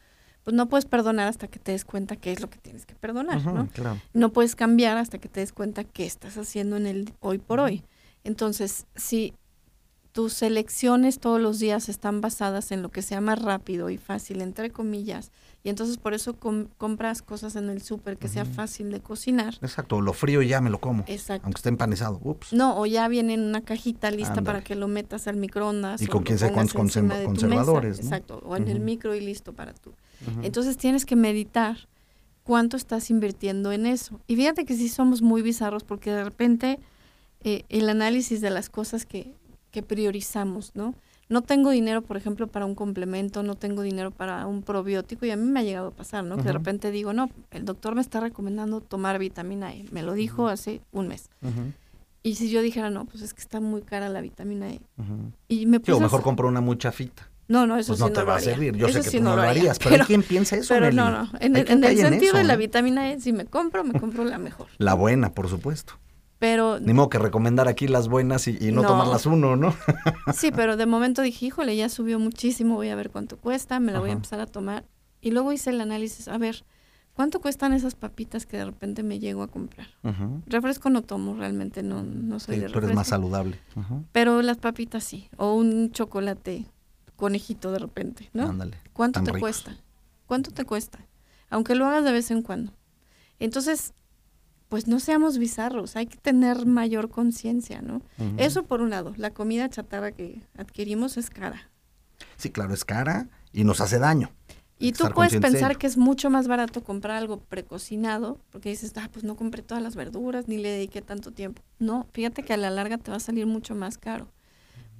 [0.44, 2.94] pues no puedes perdonar hasta que te des cuenta qué es lo que tienes que
[2.94, 3.68] perdonar, ¿no?
[4.12, 7.58] No puedes cambiar hasta que te des cuenta qué estás haciendo en el hoy por
[7.58, 7.82] hoy.
[8.22, 9.34] Entonces, si
[10.12, 14.40] tus elecciones todos los días están basadas en lo que sea más rápido y fácil,
[14.40, 15.30] entre comillas,
[15.66, 16.36] y entonces por eso
[16.78, 19.58] compras cosas en el súper que sea fácil de cocinar.
[19.62, 21.02] Exacto, lo frío ya me lo como.
[21.08, 21.44] Exacto.
[21.44, 22.20] Aunque esté empanizado.
[22.22, 22.52] Ups.
[22.52, 26.00] No, o ya viene en una cajita lista para que lo metas al microondas.
[26.00, 27.98] Y con quién sé cuántos conservadores.
[27.98, 29.92] Exacto, o en el micro y listo para tú.
[30.44, 31.88] Entonces tienes que meditar
[32.44, 34.20] cuánto estás invirtiendo en eso.
[34.28, 36.78] Y fíjate que sí somos muy bizarros porque de repente
[37.40, 39.32] eh, el análisis de las cosas que,
[39.72, 40.94] que priorizamos, ¿no?
[41.28, 45.30] No tengo dinero, por ejemplo, para un complemento, no tengo dinero para un probiótico y
[45.30, 46.36] a mí me ha llegado a pasar, ¿no?
[46.36, 50.12] Que de repente digo, no, el doctor me está recomendando tomar vitamina E, me lo
[50.12, 51.28] dijo hace un mes.
[52.22, 54.80] Y si yo dijera, no, pues es que está muy cara la vitamina E.
[55.48, 57.28] Y me puse mejor compro una mucha fita.
[57.48, 58.76] No, no, eso pues sí no te va a servir.
[58.76, 60.74] Yo sé que tú no lo, harías, pero, ¿quién piensa eso?
[60.74, 61.30] Pero no, no.
[61.40, 64.66] En, el, sentido de la vitamina E, si me compro, me compro la mejor.
[64.78, 65.94] La buena, por supuesto.
[66.38, 66.78] Pero.
[66.80, 69.74] Ni modo que recomendar aquí las buenas y, no, tomarlas uno, ¿no?
[70.34, 73.92] sí, pero de momento dije, híjole, ya subió muchísimo, voy a ver cuánto cuesta, me
[73.92, 74.84] la voy a empezar a tomar.
[75.20, 76.64] Y luego hice el análisis, a ver,
[77.14, 79.88] ¿cuánto cuestan esas papitas que de repente me llego a comprar?
[80.46, 82.80] Refresco no tomo, realmente no, no soy de refresco.
[82.80, 83.58] Tú eres más saludable.
[84.12, 86.66] Pero las papitas sí, o un chocolate
[87.16, 88.48] conejito de repente, ¿no?
[88.48, 88.76] Ándale.
[88.92, 89.76] ¿Cuánto te cuesta?
[90.26, 90.98] ¿Cuánto te cuesta?
[91.48, 92.72] Aunque lo hagas de vez en cuando.
[93.38, 93.94] Entonces,
[94.68, 98.02] pues no seamos bizarros, hay que tener mayor conciencia, ¿no?
[98.36, 101.70] Eso por un lado, la comida chatarra que adquirimos es cara.
[102.36, 104.30] Sí, claro, es cara y nos hace daño.
[104.78, 109.08] Y tú puedes pensar que es mucho más barato comprar algo precocinado, porque dices, ah,
[109.10, 111.62] pues no compré todas las verduras, ni le dediqué tanto tiempo.
[111.78, 114.28] No, fíjate que a la larga te va a salir mucho más caro.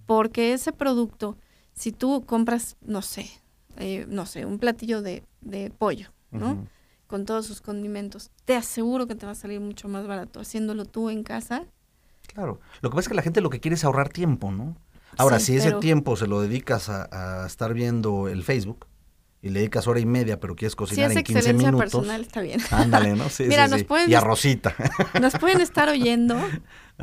[0.07, 1.37] Porque ese producto
[1.77, 3.29] si tú compras, no sé,
[3.77, 6.67] eh, no sé, un platillo de, de pollo, ¿no?
[7.07, 10.85] Con todos sus condimentos, te aseguro que te va a salir mucho más barato haciéndolo
[10.85, 11.65] tú en casa.
[12.27, 14.77] Claro, lo que pasa es que la gente lo que quiere es ahorrar tiempo, ¿no?
[15.17, 18.87] Ahora, si ese tiempo se lo dedicas a, estar viendo el Facebook,
[19.43, 21.79] y le dedicas hora y media, pero quieres cocinar en 15 minutos.
[21.79, 22.61] personal, está bien.
[22.71, 23.29] Ándale, ¿no?
[23.29, 24.75] Sí, Mira, nos Pueden, y a Rosita.
[25.21, 26.37] Nos pueden estar oyendo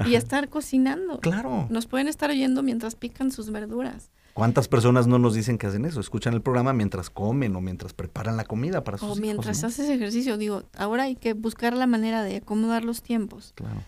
[0.06, 1.20] y estar cocinando.
[1.22, 1.68] Claro.
[1.70, 4.10] Nos pueden estar oyendo mientras pican sus verduras.
[4.34, 6.00] ¿Cuántas personas no nos dicen que hacen eso?
[6.00, 9.88] Escuchan el programa mientras comen o mientras preparan la comida para sus O mientras haces
[9.89, 10.38] ejercicio.
[10.38, 13.54] Digo, ahora hay que buscar la manera de acomodar los tiempos.
[13.56, 13.84] Claro.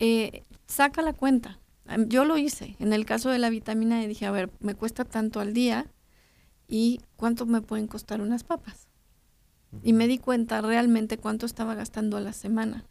[0.00, 1.60] Eh, saca la cuenta.
[2.08, 2.76] Yo lo hice.
[2.80, 5.86] En el caso de la vitamina E dije, a ver, me cuesta tanto al día
[6.66, 8.88] y cuánto me pueden costar unas papas.
[9.82, 12.84] Y me di cuenta realmente cuánto estaba gastando a la semana.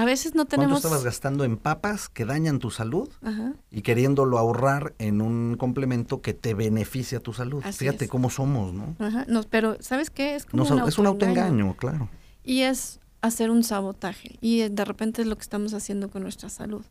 [0.00, 0.80] A veces no tenemos...
[0.80, 3.10] ¿Cuánto estabas gastando en papas que dañan tu salud
[3.70, 7.62] y queriéndolo ahorrar en un complemento que te beneficia a tu salud?
[7.62, 8.96] Fíjate cómo somos, ¿no?
[8.98, 9.26] Ajá.
[9.28, 10.36] No, pero ¿sabes qué?
[10.36, 12.08] Es como un Es un autoengaño, claro.
[12.42, 14.38] Y es hacer un sabotaje.
[14.40, 16.86] Y de repente es lo que estamos haciendo con nuestra salud.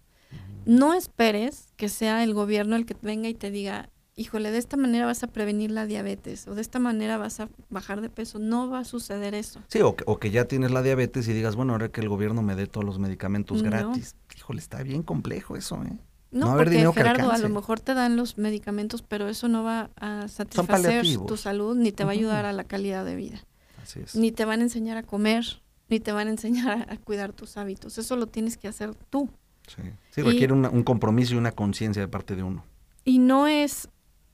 [0.65, 3.89] No esperes que sea el gobierno el que venga y te diga,
[4.19, 7.49] híjole, de esta manera vas a prevenir la diabetes o de esta manera vas a
[7.69, 8.37] bajar de peso.
[8.37, 9.61] No va a suceder eso.
[9.69, 12.55] Sí, o que, ya tienes la diabetes y digas, bueno, ahora que el gobierno me
[12.55, 14.15] dé todos los medicamentos gratis.
[14.35, 15.97] Híjole, está bien complejo eso, ¿eh?
[16.31, 20.27] No, porque Gerardo, a lo mejor te dan los medicamentos, pero eso no va a
[20.27, 23.39] satisfacer tu salud ni te va a ayudar a la calidad de vida.
[23.81, 24.15] Así es.
[24.15, 27.57] Ni te van a enseñar a comer, ni te van a enseñar a, cuidar tus
[27.57, 27.97] hábitos.
[27.97, 29.27] Eso lo tienes que hacer tú.
[29.65, 32.63] Sí, sí requiere un compromiso y una conciencia de parte de uno.
[33.05, 33.89] Y no es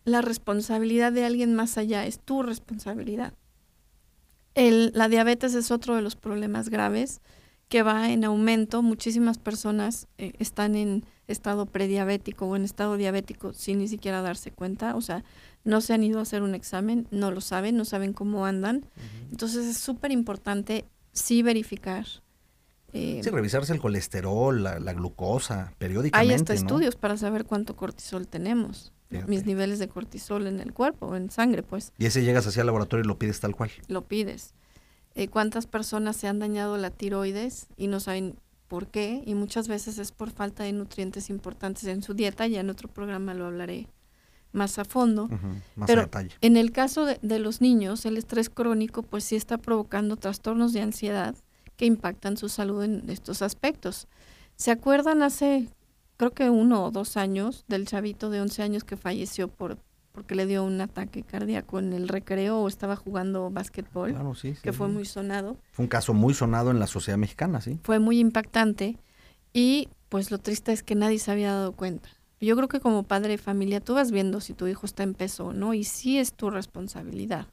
[0.05, 3.33] la responsabilidad de alguien más allá, es tu responsabilidad.
[4.53, 7.21] El, la diabetes es otro de los problemas graves
[7.67, 8.81] que va en aumento.
[8.81, 14.51] Muchísimas personas eh, están en estado prediabético o en estado diabético sin ni siquiera darse
[14.51, 14.95] cuenta.
[14.95, 15.23] O sea,
[15.63, 18.85] no se han ido a hacer un examen, no lo saben, no saben cómo andan.
[19.31, 22.05] Entonces es súper importante sí verificar.
[22.93, 26.31] Eh, sí, revisarse el colesterol, la, glucosa, periódicamente.
[26.31, 28.93] Hay hasta estudios para saber cuánto cortisol tenemos.
[29.27, 31.93] Mis niveles de cortisol en el cuerpo, en sangre, pues.
[31.97, 33.71] Y ese llegas hacia el laboratorio y lo pides tal cual.
[33.87, 34.53] Lo pides.
[35.15, 38.35] Eh, ¿Cuántas personas se han dañado la tiroides y no saben
[38.67, 39.23] por qué?
[39.25, 42.89] Y muchas veces es por falta de nutrientes importantes en su dieta, ya en otro
[42.89, 43.87] programa lo hablaré
[44.51, 45.27] más a fondo.
[45.75, 46.31] más Pero a detalle.
[46.41, 50.73] en el caso de, de los niños, el estrés crónico pues sí está provocando trastornos
[50.73, 51.35] de ansiedad
[51.77, 54.07] que impactan su salud en estos aspectos.
[54.55, 55.67] ¿Se acuerdan hace,
[56.17, 59.77] creo que uno o dos años, del chavito de 11 años que falleció por
[60.11, 64.55] porque le dio un ataque cardíaco en el recreo o estaba jugando básquetbol, Claro, sí,
[64.55, 64.93] sí, que fue sí.
[64.93, 65.57] muy sonado?
[65.73, 67.79] Fue un caso muy sonado en la sociedad mexicana, ¿sí?
[67.83, 68.97] Fue muy impactante
[69.51, 72.07] y pues lo triste es que nadie se había dado cuenta.
[72.39, 75.15] Yo creo que como padre de familia tú vas viendo si tu hijo está en
[75.15, 77.47] peso o no y sí es tu responsabilidad.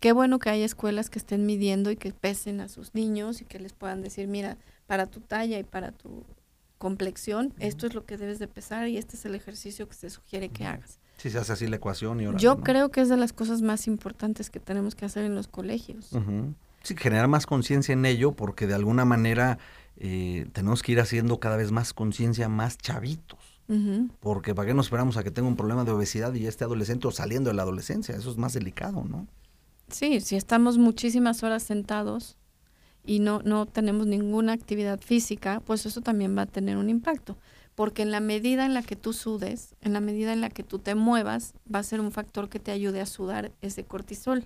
[0.00, 3.46] Qué bueno que hay escuelas que estén midiendo y que pesen a sus niños y
[3.46, 6.24] que les puedan decir, mira, para tu talla y para tu
[6.80, 10.08] complexión, esto es lo que debes de pesar y este es el ejercicio que se
[10.08, 10.98] sugiere que hagas.
[11.18, 12.38] Sí, se hace así la ecuación y ahora.
[12.38, 15.46] Yo creo que es de las cosas más importantes que tenemos que hacer en los
[15.46, 16.08] colegios.
[16.82, 19.58] Sí, generar más conciencia en ello, porque de alguna manera
[19.98, 23.38] eh, tenemos que ir haciendo cada vez más conciencia más chavitos.
[24.18, 26.64] Porque ¿para qué nos esperamos a que tenga un problema de obesidad y ya esté
[26.64, 28.16] adolescente o saliendo de la adolescencia?
[28.16, 29.28] Eso es más delicado, ¿no?
[29.88, 32.36] Sí, si estamos muchísimas horas sentados
[33.10, 37.36] y no, no tenemos ninguna actividad física, pues eso también va a tener un impacto.
[37.74, 40.62] Porque en la medida en la que tú sudes, en la medida en la que
[40.62, 44.44] tú te muevas, va a ser un factor que te ayude a sudar ese cortisol.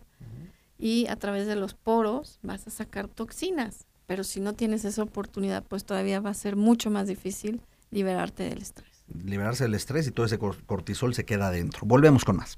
[0.78, 3.86] Y a través de los poros vas a sacar toxinas.
[4.06, 8.44] Pero si no tienes esa oportunidad, pues todavía va a ser mucho más difícil liberarte
[8.48, 9.04] del estrés.
[9.24, 11.82] Liberarse del estrés y todo ese cor- cortisol se queda adentro.
[11.84, 12.56] Volvemos con más.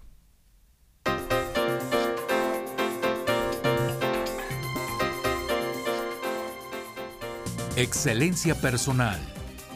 [7.77, 9.21] Excelencia Personal,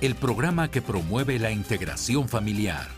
[0.01, 2.89] el programa que promueve la integración familiar.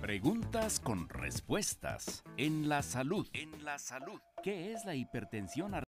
[0.00, 2.24] Preguntas con respuestas.
[2.36, 3.28] En la salud.
[3.32, 4.20] En la salud.
[4.42, 5.87] ¿Qué es la hipertensión arterial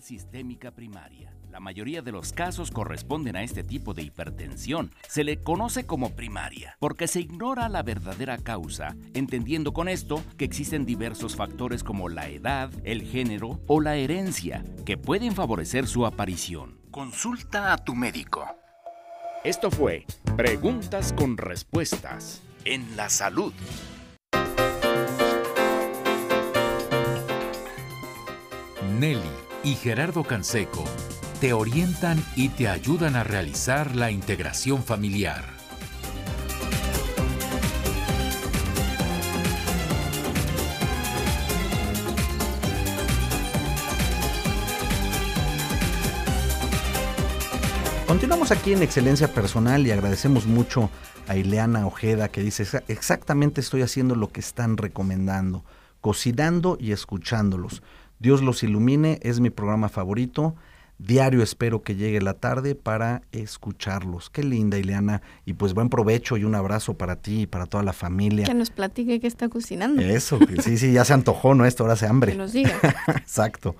[0.00, 1.32] sistémica primaria?
[1.50, 4.92] La mayoría de los casos corresponden a este tipo de hipertensión.
[5.08, 10.44] Se le conoce como primaria porque se ignora la verdadera causa, entendiendo con esto que
[10.44, 16.06] existen diversos factores como la edad, el género o la herencia que pueden favorecer su
[16.06, 16.78] aparición.
[16.90, 18.46] Consulta a tu médico.
[19.42, 23.52] Esto fue Preguntas con Respuestas en la Salud.
[28.98, 30.84] Nelly y Gerardo Canseco
[31.40, 35.44] te orientan y te ayudan a realizar la integración familiar.
[48.06, 50.90] Continuamos aquí en Excelencia Personal y agradecemos mucho
[51.26, 55.64] a Ileana Ojeda que dice "Exa- exactamente estoy haciendo lo que están recomendando,
[56.00, 57.82] cocinando y escuchándolos.
[58.18, 60.54] Dios los ilumine, es mi programa favorito.
[60.98, 64.30] Diario espero que llegue la tarde para escucharlos.
[64.30, 65.20] Qué linda, Ileana.
[65.44, 68.46] Y pues buen provecho y un abrazo para ti y para toda la familia.
[68.46, 70.00] Que nos platique qué está cocinando.
[70.00, 71.66] Eso, que sí, sí, ya se antojó, ¿no?
[71.66, 72.32] Esto ahora hace hambre.
[72.32, 72.72] Que nos diga.
[73.08, 73.76] Exacto.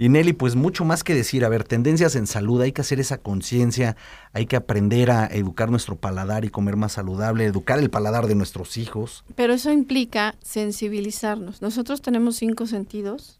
[0.00, 3.00] Y Nelly, pues mucho más que decir, a ver, tendencias en salud, hay que hacer
[3.00, 3.96] esa conciencia,
[4.32, 8.36] hay que aprender a educar nuestro paladar y comer más saludable, educar el paladar de
[8.36, 9.24] nuestros hijos.
[9.34, 11.62] Pero eso implica sensibilizarnos.
[11.62, 13.37] Nosotros tenemos cinco sentidos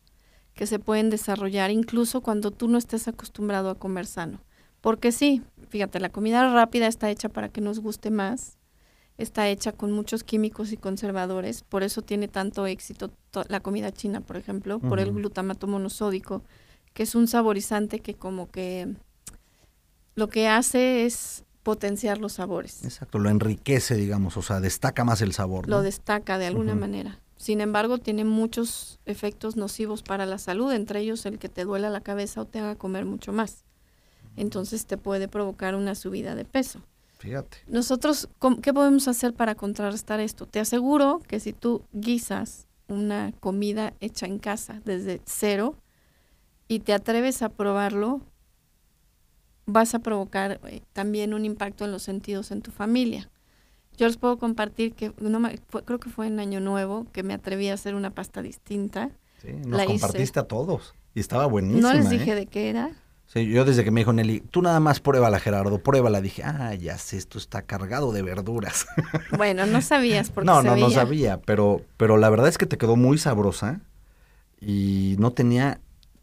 [0.59, 4.41] que se pueden desarrollar incluso cuando tú no estés acostumbrado a comer sano.
[4.81, 8.59] Porque sí, fíjate, la comida rápida está hecha para que nos guste más,
[9.19, 13.93] está hecha con muchos químicos y conservadores, por eso tiene tanto éxito to- la comida
[13.93, 16.43] china, por ejemplo, por el glutamato monosódico,
[16.93, 18.89] que es un saborizante que como que
[20.17, 22.85] lo que hace es potenciar los sabores.
[22.85, 25.69] Exacto, lo enriquece, digamos, o sea, destaca más el sabor.
[25.69, 25.77] ¿no?
[25.77, 27.21] lo destaca de alguna manera.
[27.39, 31.89] Sin embargo, tiene muchos efectos nocivos para la salud, entre ellos el que te duela
[31.89, 33.65] la cabeza o te haga comer mucho más.
[34.37, 36.81] Entonces te puede provocar una subida de peso.
[37.19, 37.59] Fíjate.
[37.67, 40.47] Nosotros, ¿cómo- ¿qué podemos hacer para contrarrestar esto?
[40.47, 45.77] Te aseguro que si tú guisas una comida hecha en casa desde cero
[46.69, 48.21] y te atreves a probarlo,
[49.67, 53.31] vas a provocar eh, también un impacto en los sentidos en tu familia.
[53.99, 57.23] Yo les puedo compartir que no me- fue- creo que fue en Año Nuevo que
[57.23, 59.11] me atreví a hacer una pasta distinta.
[59.43, 59.93] Sí, nos La hice.
[60.01, 60.95] compartiste a todos.
[61.15, 61.93] Y estaba buenísima.
[61.93, 62.11] no les ¿eh?
[62.19, 62.91] dije de qué era.
[63.27, 66.73] Sí, yo desde que me dijo Nelly, tú nada más pruébala, Gerardo, pruébala, dije, ah,
[66.75, 68.87] ya sé, esto está cargado de verduras.
[69.37, 72.79] Bueno, no sabías porque no, no, no sabía, pero, pero la verdad es que te
[72.79, 73.81] quedó muy sabrosa
[74.61, 75.79] y no tenía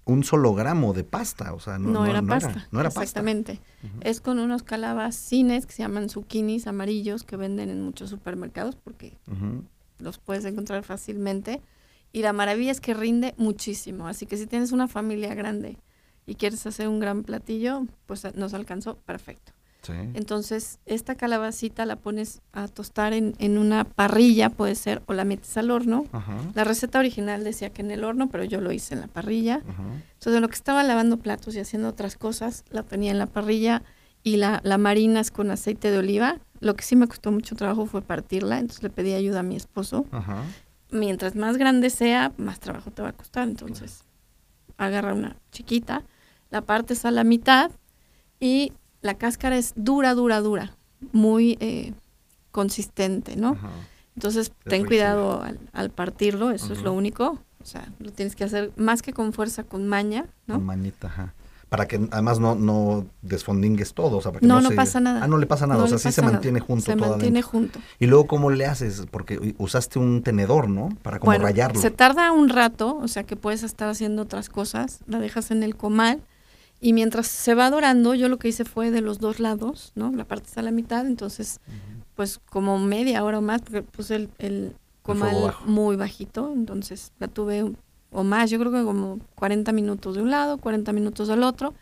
[0.06, 2.68] un solo gramo de pasta, o sea, no, era pasta.
[2.72, 3.60] no era exactamente.
[4.02, 9.18] Es con unos calabacines que se llaman zucchinis amarillos que venden en muchos supermercados porque
[10.00, 11.62] los puedes encontrar fácilmente.
[12.12, 14.08] Y la maravilla es que rinde muchísimo.
[14.08, 15.78] Así que si tienes una familia grande
[16.26, 19.52] y quieres hacer un gran platillo, pues nos alcanzó perfecto.
[19.94, 25.26] Entonces, esta calabacita la pones a tostar en, en, una parrilla, puede ser, o la
[25.26, 26.06] metes al horno.
[26.54, 29.62] La receta original decía que en el horno, pero yo lo hice en la parrilla.
[30.14, 33.84] Entonces, lo que estaba lavando platos y haciendo otras cosas, la tenía en la parrilla
[34.24, 36.40] y la, la marinas con aceite de oliva.
[36.60, 39.56] Lo que sí me costó mucho trabajo fue partirla, entonces le pedí ayuda a mi
[39.56, 40.06] esposo.
[40.92, 43.48] Mientras más grande sea, más trabajo te va a costar.
[43.48, 44.04] Entonces,
[44.78, 46.04] agarra una chiquita,
[46.50, 47.72] la partes a la mitad
[48.40, 48.74] y
[49.06, 50.76] la cáscara es dura, dura, dura,
[51.14, 51.94] muy eh,
[52.52, 53.58] consistente, ¿no?
[54.16, 55.44] Entonces, ten cuidado
[55.74, 57.38] al, partirlo, eso es lo único.
[57.62, 60.56] O sea, lo tienes que hacer más que con fuerza, con maña, ¿no?
[60.56, 61.34] Con mañita, ajá.
[61.70, 65.24] Para que además no, no desfondingues todo, o sea, para que no, no, pasa nada.
[65.24, 67.80] Ah, no le pasa nada, o sea, sí se mantiene junto Se mantiene junto.
[68.00, 69.06] Y luego, ¿cómo le haces?
[69.10, 70.90] Porque usaste un tenedor, ¿no?
[71.02, 71.82] Para como bueno, rayarlo.
[71.82, 75.64] se tarda un rato, o sea, que puedes estar haciendo otras cosas, la dejas en
[75.64, 76.22] el comal
[76.80, 80.12] y mientras se va dorando, yo lo que hice fue de los dos lados, ¿no?
[80.12, 81.60] La parte está a la mitad, entonces,
[82.16, 87.28] pues como media hora o más, porque puse el, el comal muy bajito, entonces la
[87.28, 87.72] tuve
[88.12, 91.74] o más, yo creo que como 40 minutos de un lado, 40 minutos del otro.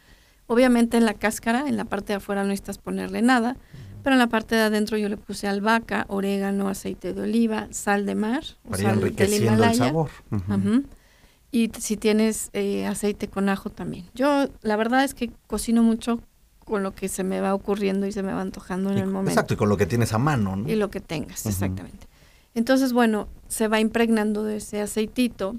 [0.48, 3.56] Obviamente en la cáscara, en la parte de afuera no necesitas ponerle nada,
[4.04, 8.06] pero en la parte de adentro yo le puse albahaca, orégano, aceite de oliva, sal
[8.06, 10.10] de mar, o sal enriqueciendo el sabor.
[11.54, 14.10] Y si tienes eh, aceite con ajo también.
[14.16, 16.20] Yo la verdad es que cocino mucho
[16.66, 19.34] con lo que se me va ocurriendo y se me va antojando en el momento.
[19.34, 20.68] Exacto, y con lo que tienes a mano, ¿no?
[20.68, 22.08] Y lo que tengas, exactamente.
[22.56, 25.56] Entonces, bueno, se va impregnando de ese aceitito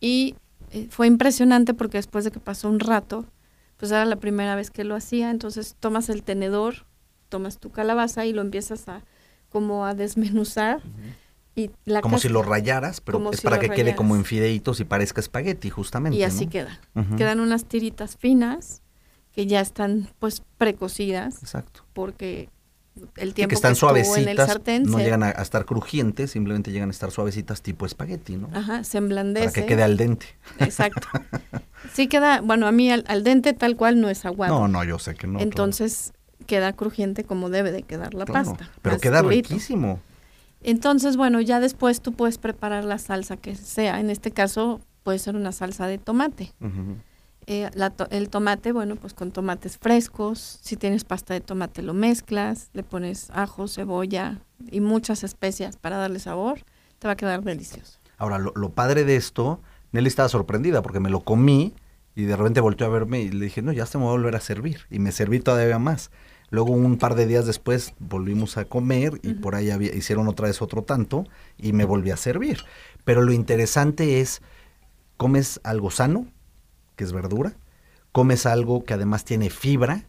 [0.00, 0.34] y
[0.70, 3.26] eh, fue impresionante porque después de que pasó un rato,
[3.76, 6.86] pues era la primera vez que lo hacía, entonces tomas el tenedor,
[7.28, 9.02] tomas tu calabaza y lo empiezas a
[9.50, 10.80] como a desmenuzar
[12.02, 15.70] como si lo rayaras, pero es para que quede como en fideitos y parezca espagueti,
[15.70, 16.18] justamente.
[16.18, 16.80] Y así queda.
[17.16, 18.82] Quedan unas tiritas finas
[19.32, 21.42] que ya están pues precocidas.
[21.42, 21.84] Exacto.
[21.92, 22.48] Porque
[23.16, 26.88] el tiempo que están suavecitas, en el sartén no llegan a, estar crujientes, simplemente llegan
[26.88, 28.50] a estar suavecitas tipo espagueti, ¿no?
[28.52, 29.48] Ajá, se emblandece.
[29.48, 30.26] Para que quede al dente.
[30.58, 31.06] Exacto.
[31.92, 34.58] sí queda, bueno, a mí al, dente tal cual no es aguado.
[34.58, 35.40] No, no, yo sé que no.
[35.40, 36.12] Entonces
[36.46, 38.70] queda crujiente como debe de quedar la pasta.
[38.82, 40.00] Pero queda riquísimo.
[40.62, 44.00] Entonces, bueno, ya después tú puedes preparar la salsa que sea.
[44.00, 46.52] En este caso puede ser una salsa de tomate.
[47.46, 47.70] Eh,
[48.10, 50.58] el tomate, bueno, pues con tomates frescos.
[50.60, 54.38] Si tienes pasta de tomate lo mezclas, le pones ajo, cebolla
[54.70, 56.60] y muchas especias para darle sabor.
[56.98, 57.98] Te va a quedar delicioso.
[58.18, 59.60] Ahora, lo, lo padre de esto,
[59.92, 61.74] Nelly estaba sorprendida porque me lo comí
[62.14, 64.14] y de repente volteó a verme y le dije, no, ya se me va a
[64.14, 64.80] volver a servir.
[64.90, 66.10] Y me serví todavía más.
[66.50, 70.62] Luego un par de días después volvimos a comer y por ahí hicieron otra vez
[70.62, 71.24] otro tanto
[71.58, 72.64] y me volví a servir.
[73.04, 74.40] Pero lo interesante es,
[75.16, 76.26] comes algo sano,
[76.96, 77.54] que es verdura,
[78.12, 80.06] comes algo que además tiene fibra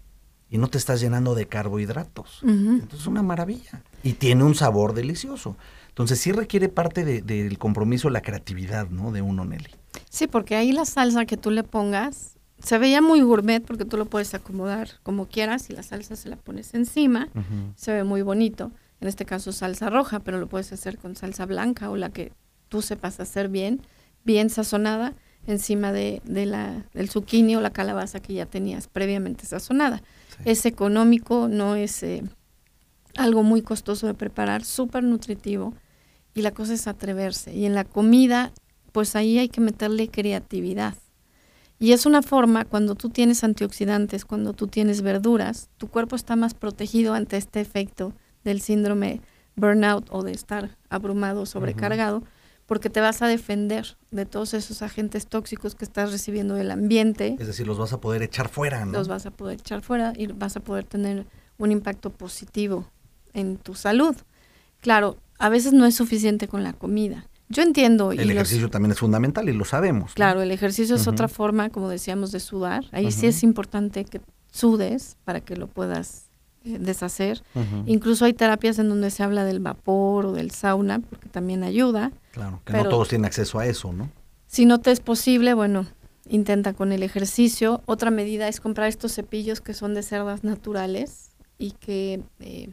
[0.49, 2.39] y no te estás llenando de carbohidratos.
[2.43, 3.83] Entonces es una maravilla.
[4.01, 5.57] Y tiene un sabor delicioso.
[5.89, 9.11] Entonces sí requiere parte del compromiso, la creatividad, ¿no?
[9.11, 9.69] De uno, Nelly.
[10.09, 13.97] Sí, porque ahí la salsa que tú le pongas se veía muy gourmet porque tú
[13.97, 17.29] lo puedes acomodar como quieras y la salsa se la pones encima,
[17.75, 18.71] se ve muy bonito.
[19.01, 22.33] En este caso salsa roja, pero lo puedes hacer con salsa blanca o la que
[22.67, 23.81] tú sepas hacer bien,
[24.25, 25.13] bien sazonada,
[25.47, 30.03] encima de, de la, del zucchini o la calabaza que ya tenías previamente sazonada.
[30.43, 32.23] Es económico, no es eh,
[33.15, 35.73] algo muy costoso de preparar, súper nutritivo
[36.33, 37.53] y la cosa es atreverse.
[37.53, 38.51] Y en la comida,
[38.91, 40.95] pues ahí hay que meterle creatividad
[41.79, 46.35] y es una forma, cuando tú tienes antioxidantes, cuando tú tienes verduras, tu cuerpo está
[46.35, 48.13] más protegido ante este efecto
[48.43, 49.21] del síndrome
[49.55, 52.23] burnout o de estar abrumado, sobrecargado,
[52.65, 57.35] porque te vas a defender de todos esos agentes tóxicos que estás recibiendo del ambiente.
[57.39, 58.91] Es decir, los vas a poder echar fuera, ¿no?
[58.91, 61.25] Los vas a poder echar fuera y vas a poder tener
[61.57, 62.85] un impacto positivo
[63.33, 64.15] en tu salud.
[64.81, 67.28] Claro, a veces no es suficiente con la comida.
[67.49, 68.11] Yo entiendo.
[68.11, 70.13] El ejercicio también es fundamental y lo sabemos.
[70.13, 72.85] Claro, el ejercicio es otra forma, como decíamos, de sudar.
[72.91, 74.21] Ahí sí es importante que
[74.51, 76.29] sudes para que lo puedas
[76.63, 77.41] eh, deshacer.
[77.87, 82.11] Incluso hay terapias en donde se habla del vapor o del sauna, porque también ayuda.
[82.33, 84.11] Claro, que no todos tienen acceso a eso, ¿no?
[84.45, 85.87] Si no te es posible, bueno,
[86.27, 87.81] intenta con el ejercicio.
[87.87, 92.21] Otra medida es comprar estos cepillos que son de cerdas naturales y que...
[92.39, 92.69] Eh,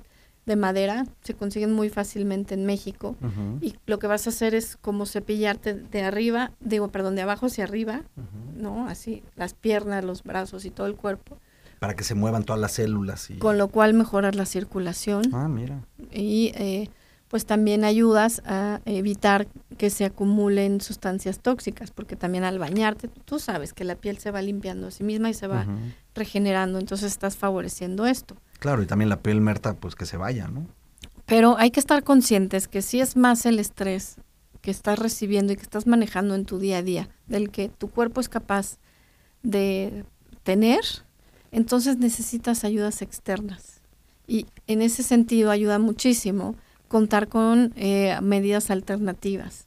[0.47, 3.17] de madera, se consiguen muy fácilmente en México
[3.61, 7.47] y lo que vas a hacer es como cepillarte de arriba, digo, perdón, de abajo
[7.47, 8.03] hacia arriba,
[8.57, 8.89] ¿no?
[8.89, 11.37] Así, las piernas, los brazos y todo el cuerpo.
[11.81, 13.29] Para que se muevan todas las células.
[13.29, 13.39] Y...
[13.39, 15.25] Con lo cual mejoras la circulación.
[15.35, 15.85] Ah, mira.
[16.11, 16.89] Y eh,
[17.29, 23.41] pues también ayudas a evitar que se acumulen sustancias tóxicas, porque también al bañarte, tú
[23.41, 25.67] sabes que la piel se va limpiando a sí misma y se va
[26.15, 28.37] regenerando, entonces estás favoreciendo esto.
[28.59, 30.67] Claro, y también la piel merta, pues que se vaya, ¿no?
[31.27, 34.17] Pero hay que estar conscientes que si es más el estrés
[34.61, 37.89] que estás recibiendo y que estás manejando en tu día a día, del que tu
[37.89, 38.79] cuerpo es capaz
[39.43, 40.05] de
[40.43, 40.81] tener,
[41.53, 43.81] entonces necesitas ayudas externas.
[44.27, 46.57] Y en ese sentido ayuda muchísimo
[46.89, 49.66] contar con eh, medidas alternativas.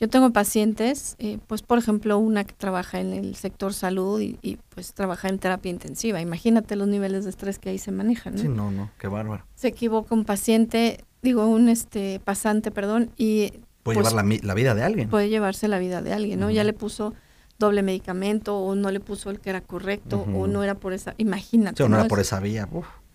[0.00, 4.58] Yo tengo pacientes, eh, pues por ejemplo, una que trabaja en el sector salud y,
[4.74, 6.20] pues trabaja en terapia intensiva.
[6.20, 8.36] Imagínate los niveles de estrés que ahí se manejan.
[8.36, 8.40] ¿no?
[8.40, 9.44] Sí, no, no, qué bárbaro.
[9.56, 13.52] Se equivoca un paciente, digo, un este pasante, perdón, y...
[13.82, 15.08] Puede llevar pues, la, vida de alguien.
[15.08, 16.50] Puede llevarse la vida de alguien, ¿no?
[16.50, 17.14] Ya le puso
[17.58, 21.14] doble medicamento o no le puso el que era correcto o no era por esa,
[21.16, 21.78] imagínate.
[21.78, 22.68] Sí, o no, era por esa vía.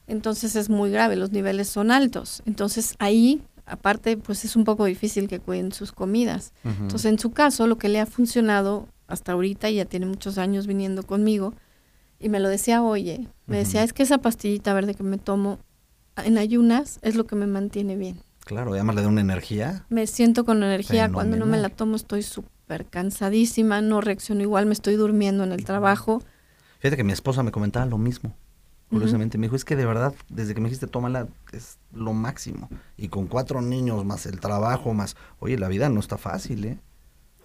[0.08, 2.44] Entonces es muy grave, los niveles son altos.
[2.46, 6.54] Entonces ahí aparte pues es un poco difícil que cuiden sus comidas.
[6.64, 10.66] Entonces en su caso lo que le ha funcionado hasta ahorita, ya tiene muchos años
[10.66, 11.54] viniendo conmigo,
[12.20, 15.60] y me lo decía, oye, me decía, es que esa pastillita verde que me tomo
[16.24, 18.22] en ayunas es lo que me mantiene bien.
[18.46, 19.86] Claro, además le da una energía.
[19.90, 24.66] Me siento con energía, cuando no me la tomo estoy súper cansadísima, no reacciono igual,
[24.66, 26.22] me estoy durmiendo en el trabajo.
[26.80, 28.36] Fíjate que mi esposa me comentaba lo mismo.
[28.94, 32.70] Curiosamente me dijo, es que de verdad, desde que me dijiste tómala, es lo máximo.
[32.96, 36.80] Y con cuatro niños, más el trabajo, más, oye, la vida no está fácil, ¿eh?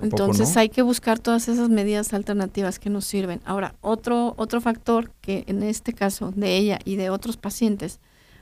[0.01, 3.41] Entonces hay que buscar todas esas medidas alternativas que nos sirven.
[3.45, 7.99] Ahora, otro, otro factor que en este caso de ella y de otros pacientes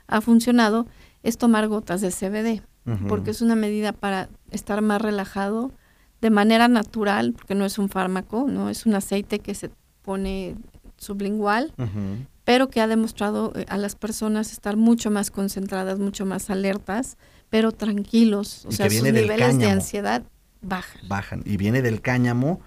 [0.07, 0.85] ha funcionado
[1.23, 2.61] es tomar gotas de CBD,
[3.07, 5.71] porque es una medida para estar más relajado
[6.21, 9.71] de manera natural, porque no es un fármaco, no es un aceite que se
[10.03, 10.55] pone
[10.97, 11.73] sublingual
[12.47, 17.17] pero que ha demostrado eh, a las personas estar mucho más concentradas, mucho más alertas,
[17.49, 18.65] pero tranquilos.
[18.65, 20.23] O sea, sus niveles de ansiedad
[20.61, 21.01] bajan.
[21.09, 21.43] Bajan.
[21.43, 22.61] Y viene del cáñamo,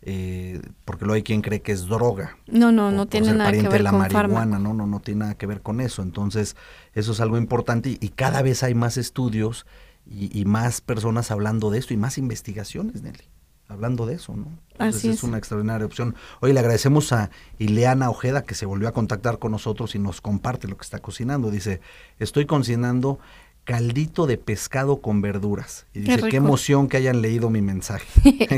[0.00, 2.38] eh, porque luego hay quien cree que es droga.
[2.46, 5.34] No, no, no tiene nada que ver la con marihuana, no, no, no tiene nada
[5.34, 6.00] que ver con eso.
[6.00, 6.56] Entonces,
[6.94, 9.66] eso es algo importante y, cada vez hay más estudios
[10.06, 13.35] y, y, más personas hablando de esto y más investigaciones, Nelly
[13.68, 14.46] hablando de eso, ¿no?
[14.78, 15.22] Así es.
[15.22, 16.14] una extraordinaria opción.
[16.40, 20.20] Hoy le agradecemos a Ileana Ojeda que se volvió a contactar con nosotros y nos
[20.20, 21.50] comparte lo que está cocinando.
[21.50, 21.80] Dice,
[22.18, 23.18] estoy cocinando
[23.64, 25.86] caldito de pescado con verduras.
[25.92, 28.06] Y dice, qué, emoción que hayan leído mi mensaje.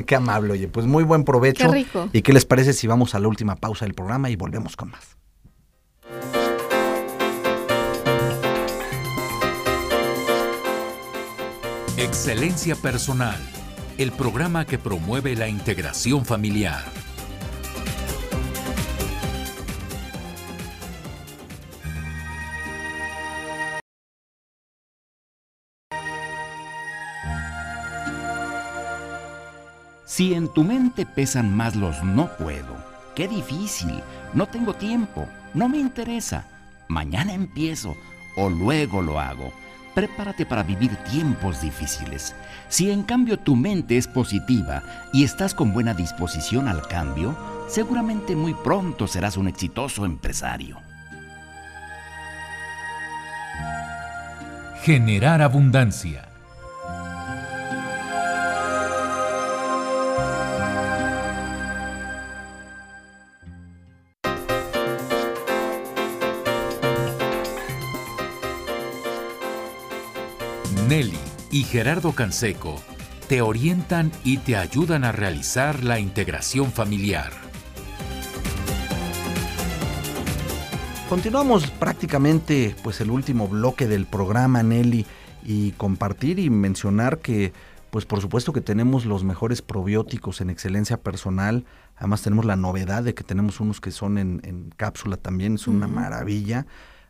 [0.06, 0.68] qué amable, oye.
[0.68, 1.66] Pues muy buen provecho.
[1.66, 2.08] Qué rico.
[2.12, 4.90] ¿Y qué les parece si vamos a la última pausa del programa y volvemos con
[4.90, 5.16] más?
[11.96, 13.57] Excelencia personal
[13.98, 16.84] el programa que promueve la integración familiar.
[30.06, 32.76] Si en tu mente pesan más los no puedo,
[33.16, 34.00] qué difícil,
[34.32, 36.46] no tengo tiempo, no me interesa,
[36.88, 37.96] mañana empiezo
[38.36, 39.52] o luego lo hago
[39.98, 42.32] prepárate para vivir tiempos difíciles.
[42.68, 44.80] Si en cambio tu mente es positiva
[45.12, 47.36] y estás con buena disposición al cambio,
[47.66, 50.78] seguramente muy pronto serás un exitoso empresario.
[54.84, 56.27] Generar abundancia.
[71.58, 72.76] Y Gerardo Canseco
[73.28, 77.32] te orientan y te ayudan a realizar la integración familiar.
[81.08, 85.04] Continuamos prácticamente pues el último bloque del programa Nelly
[85.42, 87.52] y compartir y mencionar que
[87.90, 91.64] pues por supuesto que tenemos los mejores probióticos en excelencia personal.
[91.96, 95.88] Además tenemos la novedad de que tenemos unos que son en, cápsula también, es una
[95.88, 96.66] maravilla.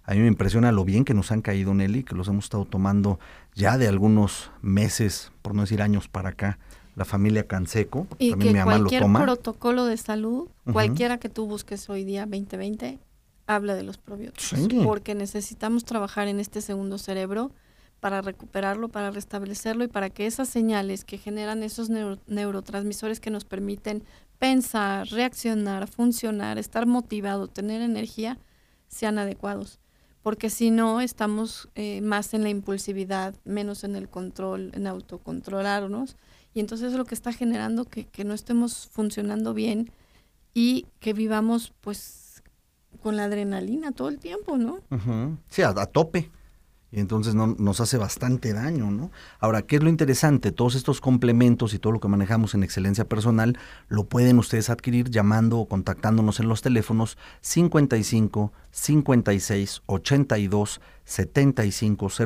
[0.09, 2.65] A mí me impresiona lo bien que nos han caído, Nelly, que los hemos estado
[2.65, 3.21] tomando
[3.55, 6.59] ya de algunos meses, por no decir años para acá,
[6.97, 8.07] la familia Canseco.
[8.19, 12.99] Y que cualquier protocolo de salud, cualquiera que tú busques hoy día 2020,
[13.47, 14.59] habla de los probióticos.
[14.83, 17.53] Porque necesitamos trabajar en este segundo cerebro
[18.01, 23.45] para recuperarlo, para restablecerlo y para que esas señales que generan esos neurotransmisores que nos
[23.45, 24.05] permiten
[24.39, 28.39] pensar, reaccionar, funcionar, estar motivado, tener energía,
[28.89, 29.81] sean adecuados
[30.29, 36.19] porque si no estamos eh, más en la impulsividad, menos en el control, en autocontrolarnos,
[36.53, 39.91] y entonces es lo que está generando que, que no estemos funcionando bien
[40.53, 42.43] y que vivamos pues
[43.01, 44.81] con la adrenalina todo el tiempo, ¿no?
[45.49, 46.31] Sí, a, tope.
[46.91, 49.11] Y entonces no, nos hace bastante daño, ¿no?
[49.41, 50.53] Ahora, ¿qué es lo interesante?
[50.53, 53.59] Todos estos complementos y todo lo que manejamos en excelencia personal
[53.89, 62.21] lo pueden ustedes adquirir llamando o contactándonos en los teléfonos 55 56 82 7500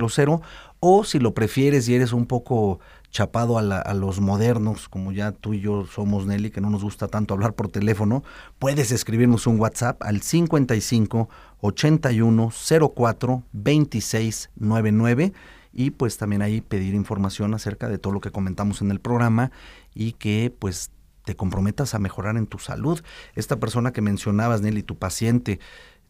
[0.80, 2.80] o si lo prefieres y eres un poco
[3.12, 7.08] chapado a, los modernos, como ya tú y yo somos, Nelly, que no nos gusta
[7.08, 8.24] tanto hablar por teléfono,
[8.58, 11.28] puedes escribirnos un WhatsApp al 55
[11.60, 12.50] 81
[12.94, 15.32] 04 26 99
[15.74, 19.52] y pues también ahí pedir información acerca de todo lo que comentamos en el programa
[19.94, 20.90] y que pues
[21.24, 23.00] te comprometas a mejorar en tu salud.
[23.34, 25.60] Esta persona que mencionabas, Nelly, tu paciente,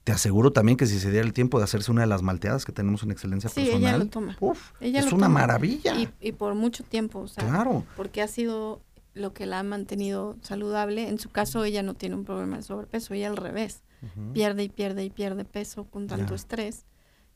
[0.05, 2.65] te aseguro también que si se diera el tiempo de hacerse una de las malteadas
[2.65, 4.37] que tenemos en excelencia sí, personal, ella lo toma.
[4.81, 5.95] es una maravilla.
[6.21, 7.85] Y, por mucho tiempo, o sea, claro.
[7.97, 8.83] porque ha sido
[9.15, 11.09] lo que la ha mantenido saludable.
[11.09, 13.83] En su caso, ella no tiene un problema de sobrepeso, ella al revés,
[14.33, 16.85] pierde y pierde y pierde peso con tanto estrés.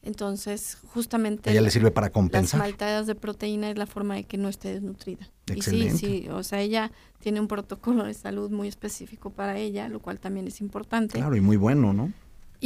[0.02, 1.50] Entonces, justamente...
[1.50, 2.60] Ella le sirve para compensar.
[2.60, 5.28] Las malteadas de proteína es la forma de que no esté desnutrida.
[5.48, 5.94] Excelente.
[5.94, 9.88] Y sí, sí, o sea, ella tiene un protocolo de salud muy específico para ella,
[9.88, 11.18] lo cual también es importante.
[11.18, 12.12] Claro, y muy bueno, ¿no?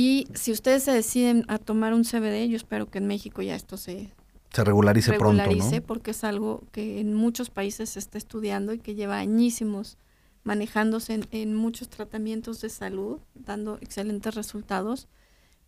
[0.01, 3.55] Y si ustedes se deciden a tomar un CBD, yo espero que en México ya
[3.55, 4.11] esto se,
[4.51, 5.83] se regularice, regularice pronto, ¿no?
[5.83, 9.99] porque es algo que en muchos países se está estudiando y que lleva añísimos
[10.43, 15.07] manejándose en, muchos tratamientos de salud, dando excelentes resultados.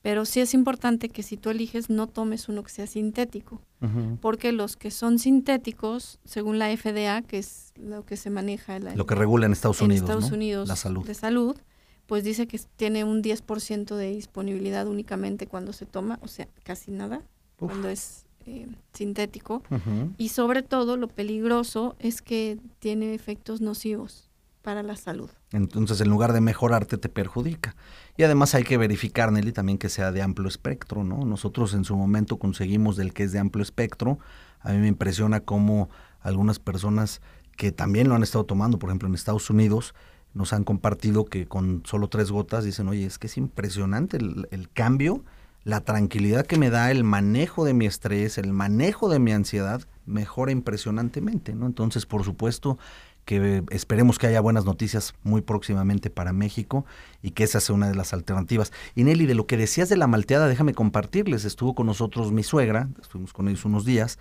[0.01, 3.61] Pero sí es importante que si tú eliges no tomes uno que sea sintético,
[4.22, 9.05] porque los que son sintéticos, según la FDA, que es lo que se maneja, lo
[9.05, 11.05] que regula en Estados Unidos, Estados Unidos la salud.
[11.05, 11.55] de salud,
[12.12, 16.90] pues dice que tiene un 10% de disponibilidad únicamente cuando se toma, o sea, casi
[16.90, 17.22] nada,
[17.58, 19.62] cuando es eh, sintético.
[20.18, 24.28] Y sobre todo lo peligroso es que tiene efectos nocivos
[24.60, 25.30] para la salud.
[25.52, 27.76] Entonces, en lugar de mejorarte, te perjudica.
[28.18, 31.24] Y además hay que verificar, Nelly, también que sea de amplio espectro, ¿no?
[31.24, 34.18] Nosotros en su momento conseguimos del que es de amplio espectro.
[34.60, 35.88] A mí me impresiona cómo
[36.20, 37.22] algunas personas
[37.56, 39.94] que también lo han estado tomando, por ejemplo, en Estados Unidos,
[40.35, 44.68] nos han compartido que con solo tres gotas dicen, oye, es que es impresionante el,
[44.72, 45.24] cambio,
[45.64, 49.83] la tranquilidad que me da, el manejo de mi estrés, el manejo de mi ansiedad,
[50.07, 51.66] mejora impresionantemente, ¿no?
[51.66, 52.78] Entonces, por supuesto
[53.24, 56.85] que esperemos que haya buenas noticias muy próximamente para México
[57.22, 58.72] y que esa sea una de las alternativas.
[58.97, 62.43] Y Nelly, de lo que decías de la malteada, déjame compartirles, estuvo con nosotros mi
[62.43, 64.18] suegra, estuvimos con ellos unos días,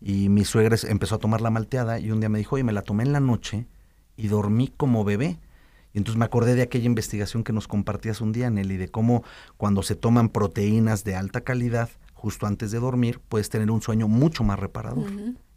[0.00, 2.72] y mi suegra empezó a tomar la malteada y un día me dijo, oye, me
[2.72, 3.66] la tomé en la noche
[4.16, 5.38] y dormí como bebé.
[5.94, 9.22] Y entonces me acordé de aquella investigación que nos compartías un día, Nelly, de cómo
[9.56, 14.08] cuando se toman proteínas de alta calidad justo antes de dormir, puedes tener un sueño
[14.08, 15.06] mucho más reparador.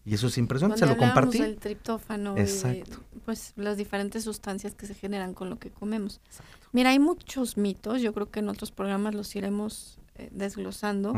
[0.06, 1.40] Y eso es impresionante, se lo compartí.
[1.40, 3.00] el triptófano, Exacto.
[3.26, 6.22] pues las diferentes sustancias que se generan con lo que comemos.
[6.72, 11.14] Mira, hay muchos mitos, yo creo que en otros programas los iremos eh, desglosando,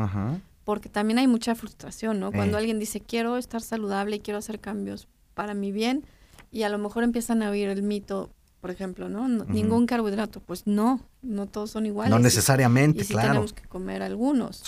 [0.64, 2.32] porque también hay mucha frustración, ¿no?
[2.32, 2.60] Cuando eh.
[2.60, 6.04] alguien dice, quiero estar saludable y quiero hacer cambios para mi bien,
[6.50, 8.30] y a lo mejor empiezan a oír el mito,
[8.60, 9.28] por ejemplo, ¿no?
[9.28, 12.10] Ningún carbohidrato, pues no, no todos son iguales.
[12.10, 13.28] No necesariamente, y, claro.
[13.28, 14.62] tenemos que comer algunos,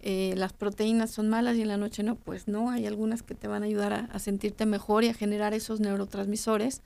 [0.00, 3.34] eh, las proteínas son malas y en la noche no, pues no, hay algunas que
[3.34, 6.82] te van a ayudar a, sentirte mejor y a generar esos neurotransmisores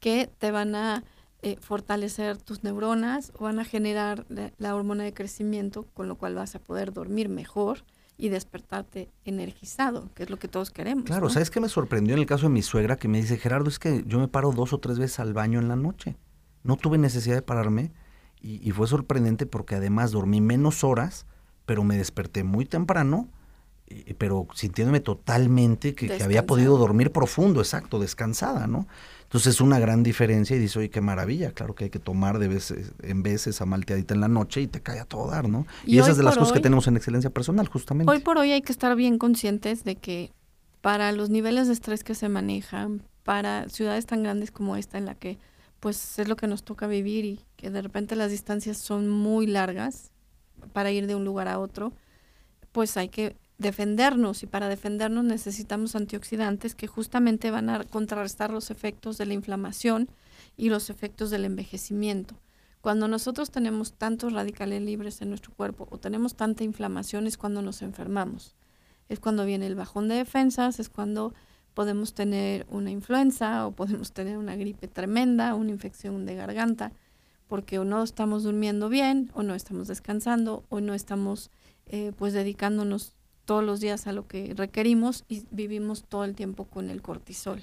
[0.00, 1.04] que te van a
[1.42, 6.34] eh, fortalecer tus neuronas o van a generar la hormona de crecimiento, con lo cual
[6.34, 7.84] vas a poder dormir mejor
[8.18, 11.04] y despertarte energizado, que es lo que todos queremos.
[11.04, 13.68] Claro, ¿sabes qué me sorprendió en el caso de mi suegra que me dice, Gerardo,
[13.68, 16.16] es que yo me paro dos o tres veces al baño en la noche?
[16.64, 17.92] No tuve necesidad de pararme
[18.40, 21.26] y, fue sorprendente porque además dormí menos horas,
[21.64, 23.28] pero me desperté muy temprano,
[24.18, 28.86] pero sintiéndome totalmente que, que había podido dormir profundo, exacto, descansada, ¿no?
[29.28, 32.38] Entonces es una gran diferencia y dice, oye, qué maravilla, claro que hay que tomar
[32.38, 35.50] de veces en veces esa malteadita en la noche y te cae a todo dar,
[35.50, 35.66] ¿no?
[35.84, 38.10] Y, esas de las cosas que tenemos en excelencia personal, justamente.
[38.10, 40.32] Hoy por hoy hay que estar bien conscientes de que
[40.80, 45.04] para los niveles de estrés que se manejan, para ciudades tan grandes como esta en
[45.04, 45.38] la que
[45.80, 49.46] pues es lo que nos toca vivir y que de repente las distancias son muy
[49.46, 50.10] largas
[50.72, 51.92] para ir de un lugar a otro,
[52.72, 58.70] pues hay que defendernos y para defendernos necesitamos antioxidantes que justamente van a contrarrestar los
[58.70, 60.08] efectos de la inflamación
[60.56, 62.36] y los efectos del envejecimiento.
[62.80, 67.60] Cuando nosotros tenemos tantos radicales libres en nuestro cuerpo o tenemos tanta inflamación es cuando
[67.60, 68.54] nos enfermamos.
[69.08, 71.34] Es cuando viene el bajón de defensas, es cuando
[71.74, 76.92] podemos tener una influenza o podemos tener una gripe tremenda, una infección de garganta,
[77.48, 81.50] porque o no estamos durmiendo bien o no estamos descansando o no estamos
[81.86, 83.17] eh, pues dedicándonos
[83.48, 87.62] todos los días a lo que requerimos y vivimos todo el tiempo con el cortisol.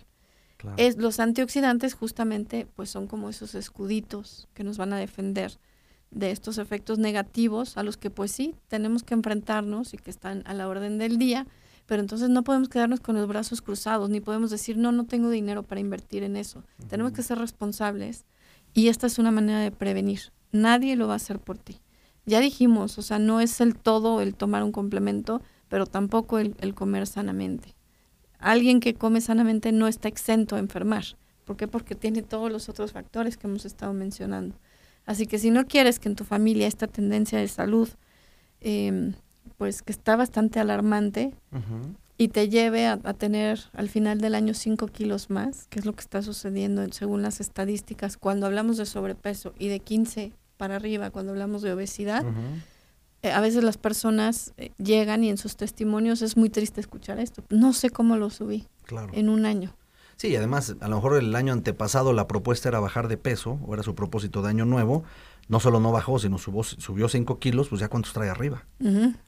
[0.78, 5.60] Es, los antioxidantes justamente pues son como esos escuditos que nos van a defender
[6.10, 10.42] de estos efectos negativos a los que pues sí tenemos que enfrentarnos y que están
[10.48, 11.46] a la orden del día,
[11.86, 15.30] pero entonces no podemos quedarnos con los brazos cruzados, ni podemos decir, no, no tengo
[15.30, 16.64] dinero para invertir en eso.
[16.90, 18.26] Tenemos que ser responsables
[18.74, 20.34] y esta es una manera de prevenir.
[20.52, 21.80] Nadie lo va a hacer por ti.
[22.26, 26.56] Ya dijimos, o sea, no es el todo el tomar un complemento, pero tampoco el,
[26.60, 27.76] el comer sanamente.
[28.40, 31.04] Alguien que come sanamente no está exento a enfermar.
[31.46, 31.68] ¿Por qué?
[31.68, 34.56] Porque tiene todos los otros factores que hemos estado mencionando.
[35.06, 37.90] Así que si no quieres que en tu familia esta tendencia de salud,
[38.62, 39.14] em,
[39.58, 41.34] pues que está bastante alarmante
[42.18, 45.94] y te lleve a, tener al final del año 5 kilos más, que es lo
[45.94, 51.12] que está sucediendo según las estadísticas cuando hablamos de sobrepeso y de 15 para arriba
[51.12, 52.26] cuando hablamos de obesidad,
[53.32, 57.44] a veces las personas eh, llegan y en sus testimonios es muy triste escuchar esto.
[57.50, 58.68] No sé cómo lo subí
[59.14, 59.76] en un año.
[60.18, 63.60] Sí, y además, a lo mejor el año antepasado la propuesta era bajar de peso,
[63.66, 65.04] o era su propósito de año nuevo.
[65.48, 68.66] No solo no bajó, sino subió, subió 5 kilos, pues ya cuántos trae arriba.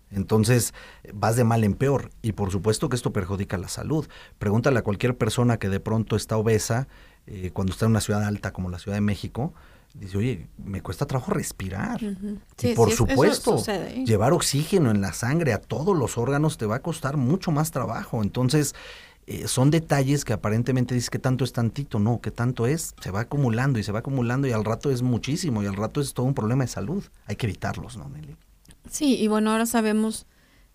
[0.09, 0.73] Entonces,
[1.13, 2.09] vas de mal en peor.
[2.21, 4.07] Y por supuesto que esto perjudica la salud.
[4.39, 6.87] Pregúntale a cualquier persona que de pronto está obesa,
[7.27, 9.53] eh, cuando está en una ciudad alta como la Ciudad de México,
[9.99, 12.01] dice, oye, me cuesta trabajo respirar.
[12.01, 13.63] y por supuesto,
[14.05, 17.71] llevar oxígeno en la sangre a todos los órganos te va a costar mucho más
[17.71, 18.21] trabajo.
[18.21, 18.75] Entonces,
[19.25, 23.11] eh, son detalles que aparentemente dices que tanto es tantito, no, que tanto es, se
[23.11, 26.13] va acumulando y se va acumulando y al rato es muchísimo y al rato es
[26.13, 27.03] todo un problema de salud.
[27.25, 28.35] Hay que evitarlos, ¿no, Nelly?
[28.89, 30.25] Sí, y bueno, ahora sabemos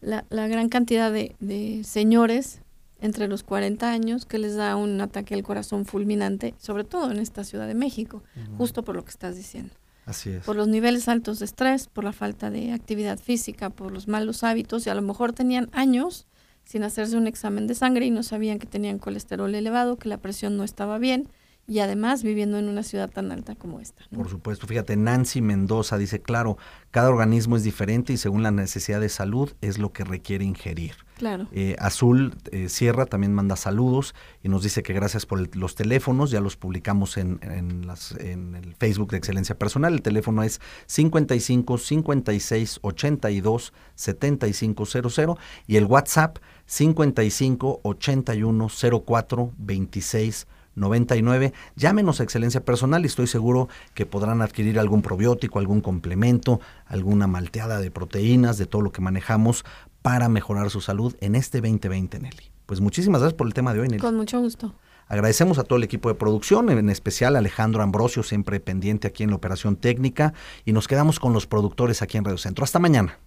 [0.00, 2.61] la, la gran cantidad de, de, señores
[3.02, 7.18] entre los 40 años que les da un ataque al corazón fulminante, sobre todo en
[7.18, 8.22] esta Ciudad de México,
[8.56, 9.74] justo por lo que estás diciendo.
[10.06, 10.44] Así es.
[10.44, 14.42] Por los niveles altos de estrés, por la falta de actividad física, por los malos
[14.44, 16.26] hábitos y a lo mejor tenían años
[16.64, 20.18] sin hacerse un examen de sangre y no sabían que tenían colesterol elevado, que la
[20.18, 21.28] presión no estaba bien
[21.66, 24.02] y además viviendo en una ciudad tan alta como esta.
[24.14, 26.58] Por supuesto, fíjate, Nancy Mendoza dice, claro,
[26.90, 30.96] cada organismo es diferente y según la necesidad de salud es lo que requiere ingerir.
[31.16, 31.46] Claro.
[31.52, 36.32] Eh, Azul eh, Sierra también manda saludos y nos dice que gracias por los teléfonos,
[36.32, 39.94] ya los publicamos en, en, las, en el Facebook de Excelencia Personal.
[39.94, 45.38] El teléfono es 55 56 82 7500
[45.68, 48.68] y el WhatsApp 55 81
[49.06, 51.52] 04 26 99.
[51.76, 57.26] Llámenos a Excelencia Personal y estoy seguro que podrán adquirir algún probiótico, algún complemento, alguna
[57.26, 59.64] malteada de proteínas, de todo lo que manejamos
[60.02, 62.50] para mejorar su salud en este 2020, Nelly.
[62.66, 64.00] Pues muchísimas gracias por el tema de hoy, Nelly.
[64.00, 64.74] Con mucho gusto.
[65.08, 69.22] Agradecemos a todo el equipo de producción, en especial a Alejandro Ambrosio, siempre pendiente aquí
[69.22, 70.32] en la operación técnica,
[70.64, 72.64] y nos quedamos con los productores aquí en Radio Centro.
[72.64, 73.18] Hasta mañana.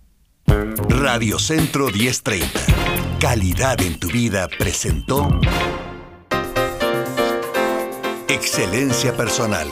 [0.47, 2.47] Radio Centro 1030.
[3.19, 5.29] Calidad en tu vida presentó.
[8.27, 9.67] Excelencia Personal.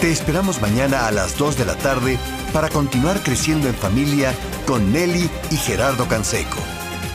[0.00, 2.18] Te esperamos mañana a las 2 de la tarde
[2.52, 4.32] para continuar creciendo en familia
[4.66, 6.58] con Nelly y Gerardo Canseco.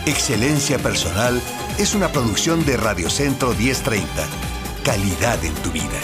[0.06, 1.42] Excelencia Personal
[1.78, 4.08] es una producción de Radio Centro 1030.
[4.84, 6.00] Calidad en tu vida.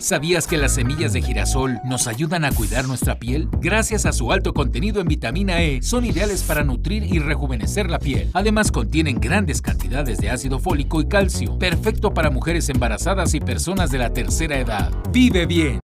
[0.00, 3.48] ¿Sabías que las semillas de girasol nos ayudan a cuidar nuestra piel?
[3.60, 7.98] Gracias a su alto contenido en vitamina E, son ideales para nutrir y rejuvenecer la
[7.98, 8.30] piel.
[8.32, 13.90] Además, contienen grandes cantidades de ácido fólico y calcio, perfecto para mujeres embarazadas y personas
[13.90, 14.92] de la tercera edad.
[15.10, 15.76] Vive bien.